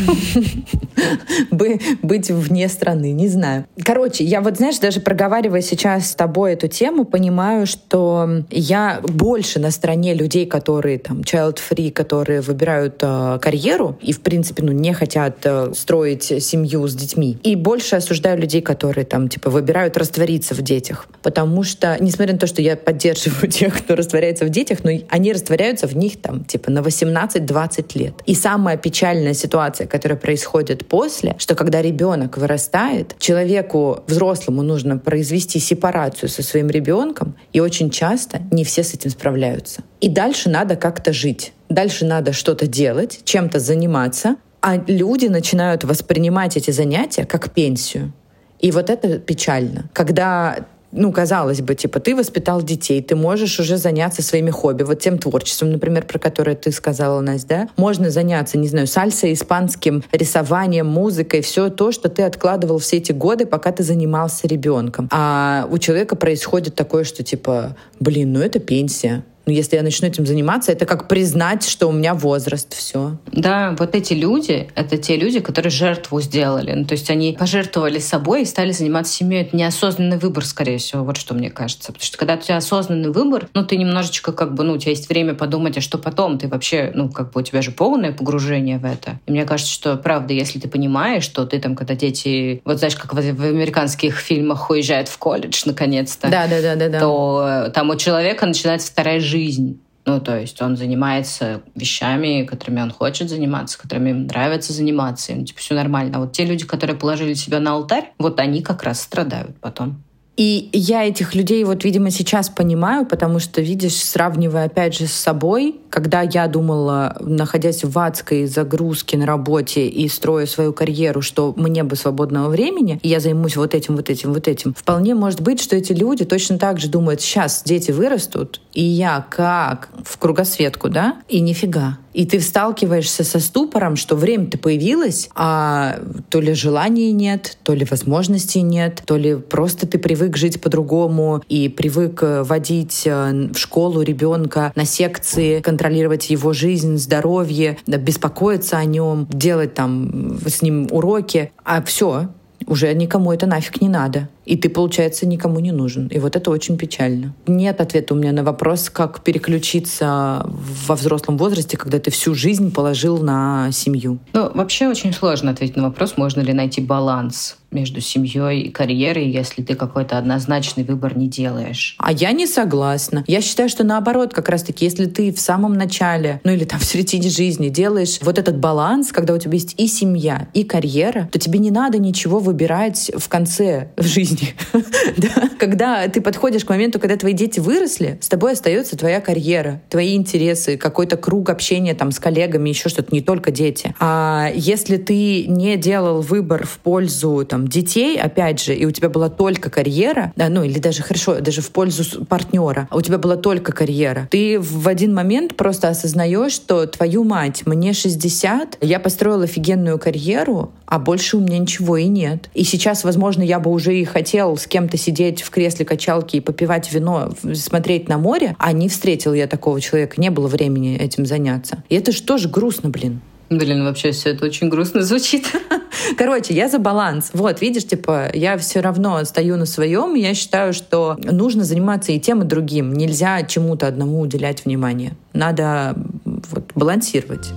Быть 2.03 2.31
вне 2.31 2.68
страны, 2.68 3.12
не 3.12 3.29
знаю. 3.29 3.66
Короче, 3.83 4.25
я 4.25 4.40
вот, 4.40 4.57
знаешь, 4.57 4.79
даже 4.79 5.01
проговаривая 5.01 5.62
сейчас 5.62 6.11
с 6.11 6.14
тобой 6.14 6.53
эту 6.53 6.68
тему, 6.68 7.05
понимаю, 7.05 7.66
что 7.66 8.44
я 8.51 9.01
больше 9.03 9.59
на 9.59 9.70
стороне 9.70 10.14
людей, 10.14 10.46
которые 10.46 10.98
там 10.98 11.20
child-free, 11.20 11.90
которые 11.90 12.40
выбирают 12.40 13.01
э, 13.03 13.38
карьеру 13.40 13.98
и, 14.03 14.12
в 14.12 14.20
принципе, 14.20 14.62
ну, 14.62 14.72
не 14.72 14.92
хотят 14.92 15.38
э, 15.44 15.72
строить 15.75 16.42
семью 16.42 16.87
с 16.87 16.94
детьми. 16.94 17.38
И 17.42 17.57
больше 17.57 17.96
осуждаю 17.96 18.38
людей, 18.38 18.61
которые 18.61 19.05
там, 19.05 19.29
типа, 19.29 19.51
выбирают 19.51 19.96
раствориться 19.96 20.55
в 20.55 20.62
детях. 20.62 21.07
Потому 21.22 21.62
что, 21.62 21.96
несмотря 22.01 22.35
на 22.35 22.38
то, 22.38 22.46
что 22.46 22.51
я 22.60 22.76
поддерживаю 22.76 23.48
тех, 23.50 23.78
кто 23.78 23.94
растворяется 23.94 24.44
в 24.44 24.50
детях, 24.50 24.84
но 24.84 24.90
они 25.08 25.32
растворяются 25.32 25.86
в 25.86 25.96
них 25.96 26.20
там 26.20 26.44
типа 26.44 26.70
на 26.70 26.80
18-20 26.80 27.98
лет. 27.98 28.14
И 28.26 28.34
самая 28.34 28.76
печальная 28.76 29.34
ситуация, 29.34 29.86
которая 29.86 30.18
происходит 30.18 30.86
после, 30.86 31.34
что 31.38 31.54
когда 31.54 31.80
ребенок 31.80 32.36
вырастает, 32.36 33.14
человеку 33.18 34.02
взрослому 34.06 34.62
нужно 34.62 34.98
произвести 34.98 35.58
сепарацию 35.58 36.28
со 36.28 36.42
своим 36.42 36.68
ребенком, 36.68 37.36
и 37.52 37.60
очень 37.60 37.90
часто 37.90 38.40
не 38.50 38.64
все 38.64 38.82
с 38.82 38.92
этим 38.92 39.10
справляются. 39.10 39.82
И 40.00 40.08
дальше 40.08 40.50
надо 40.50 40.76
как-то 40.76 41.12
жить. 41.12 41.52
Дальше 41.68 42.04
надо 42.04 42.32
что-то 42.32 42.66
делать, 42.66 43.20
чем-то 43.24 43.60
заниматься, 43.60 44.36
а 44.60 44.76
люди 44.76 45.26
начинают 45.26 45.84
воспринимать 45.84 46.56
эти 46.56 46.70
занятия 46.70 47.24
как 47.24 47.50
пенсию. 47.50 48.12
И 48.60 48.70
вот 48.70 48.90
это 48.90 49.18
печально. 49.18 49.90
Когда 49.92 50.66
ну, 50.92 51.11
казалось 51.11 51.61
бы, 51.62 51.74
типа, 51.74 52.00
ты 52.00 52.14
воспитал 52.14 52.62
детей, 52.62 53.02
ты 53.02 53.16
можешь 53.16 53.59
уже 53.59 53.76
заняться 53.78 54.22
своими 54.22 54.50
хобби, 54.50 54.83
вот 54.83 55.00
тем 55.00 55.18
творчеством, 55.18 55.72
например, 55.72 56.07
про 56.07 56.18
которое 56.18 56.55
ты 56.55 56.70
сказала, 56.70 57.20
Настя, 57.20 57.48
да? 57.48 57.68
Можно 57.76 58.11
заняться, 58.11 58.59
не 58.59 58.68
знаю, 58.68 58.87
сальсой, 58.87 59.33
испанским, 59.33 60.05
рисованием, 60.12 60.87
музыкой, 60.87 61.40
все 61.40 61.70
то, 61.70 61.92
что 61.92 62.09
ты 62.09 62.22
откладывал 62.22 62.78
все 62.78 62.98
эти 62.98 63.12
годы, 63.12 63.46
пока 63.46 63.72
ты 63.72 63.83
занимался 63.83 64.46
ребенком. 64.46 65.09
А 65.11 65.66
у 65.70 65.78
человека 65.78 66.14
происходит 66.14 66.74
такое, 66.74 67.05
что 67.05 67.22
типа, 67.22 67.76
блин, 67.98 68.33
ну 68.33 68.40
это 68.40 68.59
пенсия, 68.59 69.24
если 69.46 69.76
я 69.76 69.83
начну 69.83 70.07
этим 70.07 70.24
заниматься, 70.24 70.72
это 70.72 70.87
как 70.87 71.09
признать, 71.09 71.68
что 71.68 71.88
у 71.88 71.92
меня 71.92 72.14
возраст, 72.14 72.74
все. 72.74 73.18
Да, 73.26 73.74
вот 73.78 73.94
эти 73.94 74.14
люди, 74.14 74.68
это 74.74 74.96
те 74.96 75.16
люди, 75.16 75.40
которые 75.40 75.70
жертву 75.70 76.20
сделали. 76.20 76.72
Ну, 76.72 76.85
то 76.85 76.92
есть 76.92 77.11
они 77.11 77.37
пожертвовали 77.38 77.98
собой 77.98 78.42
и 78.42 78.44
стали 78.44 78.72
заниматься 78.72 79.12
семьей. 79.12 79.42
Это 79.42 79.57
неосознанный 79.57 80.18
выбор, 80.18 80.44
скорее 80.44 80.78
всего, 80.78 81.02
вот 81.02 81.16
что 81.16 81.35
мне 81.35 81.50
кажется. 81.50 81.92
Потому 81.92 82.05
что 82.05 82.18
когда 82.18 82.35
у 82.35 82.38
тебя 82.38 82.57
осознанный 82.57 83.11
выбор, 83.11 83.48
ну, 83.55 83.64
ты 83.64 83.76
немножечко 83.76 84.33
как 84.33 84.55
бы, 84.55 84.62
ну, 84.62 84.74
у 84.74 84.78
тебя 84.78 84.92
есть 84.92 85.09
время 85.09 85.35
подумать, 85.35 85.76
а 85.76 85.81
что 85.81 85.98
потом? 85.98 86.38
Ты 86.38 86.48
вообще, 86.48 86.92
ну, 86.94 87.09
как 87.09 87.33
бы 87.33 87.40
у 87.40 87.44
тебя 87.44 87.62
же 87.62 87.72
полное 87.72 88.12
погружение 88.12 88.78
в 88.78 88.85
это. 88.85 89.18
И 89.26 89.33
мне 89.33 89.44
кажется, 89.44 89.72
что, 89.72 89.96
правда, 89.96 90.35
если 90.35 90.61
ты 90.61 90.68
понимаешь, 90.68 91.24
что 91.24 91.44
ты 91.46 91.59
там, 91.59 91.74
когда 91.74 91.94
дети, 91.94 92.62
вот 92.64 92.78
знаешь, 92.78 92.96
как 92.96 93.12
в, 93.12 93.16
в 93.16 93.44
американских 93.44 94.16
фильмах 94.18 94.70
уезжают 94.70 95.09
в 95.09 95.18
колледж, 95.18 95.62
наконец-то, 95.66 96.28
да, 96.28 96.46
да, 96.46 96.61
да, 96.61 96.76
да, 96.76 96.88
да. 96.88 97.00
то 97.00 97.70
там 97.74 97.90
у 97.90 97.96
человека 97.96 98.46
начинается 98.46 98.88
вторая 98.88 99.18
жизнь 99.20 99.32
жизнь. 99.33 99.81
Ну, 100.05 100.21
то 100.21 100.38
есть 100.38 100.61
он 100.61 100.77
занимается 100.77 101.62
вещами, 101.77 102.45
которыми 102.45 102.81
он 102.81 102.90
хочет 102.90 103.29
заниматься, 103.29 103.79
которыми 103.79 104.11
ему 104.11 104.27
нравится 104.27 104.73
заниматься, 104.73 105.33
им 105.33 105.45
типа 105.45 105.61
все 105.61 105.75
нормально. 105.75 106.16
А 106.16 106.21
вот 106.21 106.33
те 106.33 106.45
люди, 106.45 106.66
которые 106.66 106.97
положили 106.97 107.35
себя 107.35 107.61
на 107.61 107.73
алтарь, 107.73 108.12
вот 108.18 108.40
они 108.40 108.62
как 108.62 108.83
раз 108.83 109.01
страдают 109.01 109.57
потом. 109.61 110.03
И 110.37 110.71
я 110.73 111.05
этих 111.05 111.35
людей 111.35 111.62
вот, 111.64 111.85
видимо, 111.85 112.11
сейчас 112.11 112.49
понимаю, 112.49 113.05
потому 113.05 113.38
что, 113.38 113.61
видишь, 113.61 113.97
сравнивая 113.97 114.66
опять 114.66 114.97
же 114.97 115.07
с 115.07 115.12
собой, 115.12 115.77
когда 115.90 116.23
я 116.23 116.47
думала, 116.47 117.16
находясь 117.21 117.85
в 117.85 117.99
адской 117.99 118.47
загрузке 118.47 119.18
на 119.18 119.27
работе 119.27 119.87
и 119.87 120.09
строя 120.09 120.47
свою 120.47 120.73
карьеру, 120.73 121.21
что 121.21 121.53
мне 121.57 121.85
бы 121.85 121.97
свободного 121.97 122.49
времени, 122.49 122.99
и 123.03 123.09
я 123.09 123.21
займусь 123.21 123.57
вот 123.57 123.75
этим, 123.75 123.97
вот 123.97 124.09
этим, 124.09 124.33
вот 124.33 124.49
этим, 124.49 124.75
вполне 124.75 125.14
может 125.14 125.42
быть, 125.42 125.61
что 125.61 125.77
эти 125.77 125.92
люди 125.92 126.25
точно 126.25 126.59
так 126.59 126.81
же 126.81 126.88
думают, 126.88 127.21
сейчас 127.21 127.62
дети 127.62 127.90
вырастут, 127.90 128.61
и 128.73 128.83
я 128.83 129.27
как 129.29 129.90
в 130.03 130.16
кругосветку, 130.16 130.88
да, 130.88 131.16
и 131.29 131.40
нифига. 131.40 131.99
И 132.12 132.27
ты 132.27 132.40
сталкиваешься 132.40 133.25
со 133.25 133.40
ступором, 133.40 133.96
что 133.96 134.16
время-то 134.16 134.59
появилось, 134.59 135.31
а 135.35 136.01
то 136.29 136.40
ли 136.40 136.55
желаний 136.55 137.12
нет, 137.12 137.57
то 137.62 137.75
ли 137.75 137.85
возможностей 137.85 138.62
нет, 138.62 139.03
то 139.07 139.16
ли 139.16 139.37
просто 139.37 139.87
ты 139.87 139.98
привык 139.98 140.37
жить 140.37 140.61
по-другому 140.61 141.42
и 141.48 141.68
привык 141.68 142.22
э, 142.22 142.42
водить 142.42 143.03
э, 143.07 143.48
в 143.53 143.57
школу 143.57 144.03
ребенка 144.03 144.72
на 144.75 144.85
секции, 144.85 145.61
контролировать 145.61 146.31
его 146.31 146.53
жизнь, 146.53 146.96
здоровье, 146.98 147.79
беспокоиться 147.87 148.79
о 148.79 148.85
нем, 148.85 149.27
делать 149.31 149.75
там 149.75 150.38
с 150.46 150.62
ним 150.62 150.88
уроки, 150.90 151.53
а 151.64 151.83
все, 151.83 152.29
уже 152.66 152.92
никому 152.94 153.33
это 153.33 153.46
нафиг 153.46 153.81
не 153.81 153.88
надо. 153.88 154.29
И 154.44 154.57
ты, 154.57 154.68
получается, 154.68 155.26
никому 155.26 155.61
не 155.61 155.72
нужен. 155.72 156.09
И 156.09 156.18
вот 156.18 156.37
это 156.37 156.50
очень 156.50 156.76
печально. 156.76 157.35
Нет 157.46 157.81
ответа 157.81 158.14
у 158.14 158.16
меня 158.16 158.33
на 158.33 158.42
вопрос, 158.42 158.90
как 158.90 159.22
переключиться 159.22 160.44
во 160.87 160.94
взрослом 160.94 161.37
возрасте, 161.37 161.76
когда 161.76 161.98
ты 161.98 162.11
всю 162.11 162.35
жизнь 162.35 162.72
положил 162.72 163.18
на 163.18 163.70
семью. 163.72 164.18
Ну, 164.33 164.50
вообще 164.55 164.88
очень 164.88 165.12
сложно 165.12 165.52
ответить 165.52 165.76
на 165.76 165.85
вопрос, 165.85 166.16
можно 166.16 166.40
ли 166.40 166.52
найти 166.52 166.81
баланс 166.81 167.57
между 167.72 168.00
семьей 168.00 168.62
и 168.62 168.70
карьерой, 168.70 169.31
если 169.31 169.62
ты 169.62 169.74
какой-то 169.74 170.18
однозначный 170.18 170.85
выбор 170.85 171.16
не 171.16 171.28
делаешь. 171.28 171.96
А 171.98 172.12
я 172.12 172.33
не 172.33 172.46
согласна. 172.46 173.24
Я 173.26 173.40
считаю, 173.40 173.68
что 173.68 173.85
наоборот, 173.85 174.35
как 174.35 174.48
раз-таки, 174.48 174.85
если 174.85 175.07
ты 175.07 175.33
в 175.33 175.40
самом 175.40 175.72
начале, 175.74 176.40
ну 176.44 176.52
или 176.52 176.64
там 176.64 176.81
в 176.81 176.85
середине 176.85 177.31
жизни 177.31 177.68
делаешь 177.68 178.18
вот 178.20 178.38
этот 178.38 178.59
баланс, 178.59 179.11
когда 179.12 179.35
у 179.35 179.38
тебя 179.38 179.55
есть 179.55 179.74
и 179.78 179.87
семья, 179.87 180.48
и 180.52 180.64
карьера, 180.64 181.28
то 181.33 181.38
тебе 181.38 181.59
не 181.59 181.70
надо 181.70 181.98
ничего 181.98 182.38
выбирать 182.38 183.11
в 183.16 183.28
конце 183.28 183.90
в 183.96 184.07
жизни. 184.33 184.55
Когда 185.59 186.09
ты 186.09 186.21
подходишь 186.21 186.64
к 186.64 186.68
моменту, 186.68 186.99
когда 186.99 187.16
твои 187.16 187.33
дети 187.33 187.61
выросли, 187.61 188.18
с 188.21 188.29
тобой 188.29 188.53
остается 188.53 188.97
твоя 188.97 189.21
карьера, 189.21 189.81
твои 189.88 190.16
интересы, 190.16 190.77
какой-то 190.77 191.16
круг 191.16 191.51
общения 191.51 191.95
там 191.95 192.11
с 192.11 192.18
коллегами, 192.18 192.71
еще 192.71 192.88
что-то, 192.88 193.14
не 193.14 193.21
только 193.21 193.51
дети. 193.51 193.95
А 194.01 194.51
если 194.55 194.97
ты 194.97 195.47
не 195.47 195.77
делал 195.77 196.21
выбор 196.21 196.66
в 196.66 196.79
пользу 196.79 197.45
там 197.49 197.68
детей, 197.68 198.18
опять 198.18 198.62
же, 198.62 198.75
и 198.75 198.85
у 198.85 198.90
тебя 198.90 199.09
была 199.09 199.29
только 199.29 199.71
карьера, 199.71 200.33
да, 200.37 200.49
ну 200.49 200.62
или 200.62 200.79
даже 200.79 201.03
хорошо, 201.03 201.40
даже 201.40 201.61
в 201.62 201.71
пользу 201.71 202.25
партнера, 202.25 202.88
а 202.90 202.97
у 202.97 203.01
тебя 203.01 203.18
была 203.18 203.37
только 203.37 203.73
карьера, 203.73 204.29
ты 204.31 204.59
в 204.59 204.88
один 204.88 205.14
момент 205.14 205.57
просто 205.57 205.88
осознаешь, 205.88 206.53
что 206.53 206.87
твою 206.87 207.25
мать, 207.25 207.62
мне 207.66 207.92
60, 207.92 208.79
я 208.81 208.99
построила 208.99 209.45
офигенную 209.45 209.99
карьеру, 209.99 210.73
а 210.87 210.99
больше 210.99 211.37
у 211.37 211.40
меня 211.40 211.59
ничего 211.59 211.97
и 211.97 212.07
нет. 212.07 212.51
И 212.55 212.64
сейчас, 212.64 213.05
возможно, 213.05 213.42
я 213.42 213.61
бы 213.61 213.71
уже 213.71 213.97
и 213.97 214.05
хотел 214.22 214.56
с 214.56 214.68
кем-то 214.68 214.96
сидеть 214.96 215.42
в 215.42 215.50
кресле 215.50 215.85
качалки 215.85 216.37
и 216.37 216.40
попивать 216.40 216.92
вино, 216.92 217.32
смотреть 217.54 218.08
на 218.08 218.18
море, 218.18 218.54
а 218.56 218.70
не 218.70 218.88
встретил 218.88 219.35
я 219.35 219.48
такого 219.48 219.80
человека, 219.80 220.20
не 220.20 220.30
было 220.30 220.46
времени 220.46 220.96
этим 220.96 221.26
заняться. 221.26 221.82
И 221.88 221.96
это 221.96 222.12
же 222.12 222.22
тоже 222.22 222.48
грустно, 222.48 222.88
блин. 222.88 223.20
Блин, 223.50 223.85
вообще 223.85 224.12
все 224.12 224.30
это 224.30 224.44
очень 224.44 224.68
грустно 224.68 225.02
звучит. 225.02 225.46
Короче, 226.16 226.54
я 226.54 226.68
за 226.68 226.78
баланс. 226.78 227.30
Вот, 227.32 227.61
видишь, 227.61 227.85
типа, 227.85 228.30
я 228.32 228.56
все 228.58 228.80
равно 228.80 229.24
стою 229.24 229.56
на 229.56 229.66
своем, 229.66 230.14
я 230.14 230.35
считаю, 230.35 230.72
что 230.72 231.18
нужно 231.24 231.64
заниматься 231.64 232.12
и 232.12 232.20
тем, 232.20 232.42
и 232.42 232.44
другим. 232.44 232.92
Нельзя 232.92 233.42
чему-то 233.42 233.88
одному 233.88 234.20
уделять 234.20 234.64
внимание. 234.64 235.14
Надо 235.32 235.96
вот, 236.24 236.70
балансировать. 236.76 237.48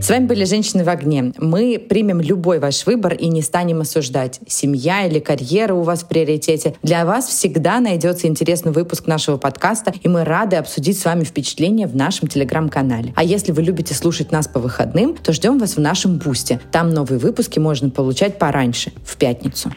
С 0.00 0.08
вами 0.08 0.24
были 0.24 0.44
«Женщины 0.44 0.82
в 0.82 0.88
огне». 0.88 1.34
Мы 1.36 1.78
примем 1.78 2.22
любой 2.22 2.58
ваш 2.58 2.86
выбор 2.86 3.12
и 3.12 3.28
не 3.28 3.42
станем 3.42 3.82
осуждать. 3.82 4.40
Семья 4.46 5.06
или 5.06 5.18
карьера 5.18 5.74
у 5.74 5.82
вас 5.82 6.02
в 6.02 6.08
приоритете. 6.08 6.74
Для 6.82 7.04
вас 7.04 7.26
всегда 7.26 7.80
найдется 7.80 8.26
интересный 8.26 8.72
выпуск 8.72 9.06
нашего 9.06 9.36
подкаста, 9.36 9.92
и 10.02 10.08
мы 10.08 10.24
рады 10.24 10.56
обсудить 10.56 10.98
с 10.98 11.04
вами 11.04 11.24
впечатления 11.24 11.86
в 11.86 11.94
нашем 11.94 12.28
телеграм-канале. 12.28 13.12
А 13.14 13.22
если 13.22 13.52
вы 13.52 13.60
любите 13.60 13.92
слушать 13.92 14.32
нас 14.32 14.48
по 14.48 14.58
выходным, 14.58 15.16
то 15.16 15.34
ждем 15.34 15.58
вас 15.58 15.76
в 15.76 15.80
нашем 15.80 16.16
бусте. 16.16 16.60
Там 16.72 16.88
новые 16.88 17.18
выпуски 17.18 17.58
можно 17.58 17.90
получать 17.90 18.38
пораньше, 18.38 18.92
в 19.04 19.18
пятницу. 19.18 19.70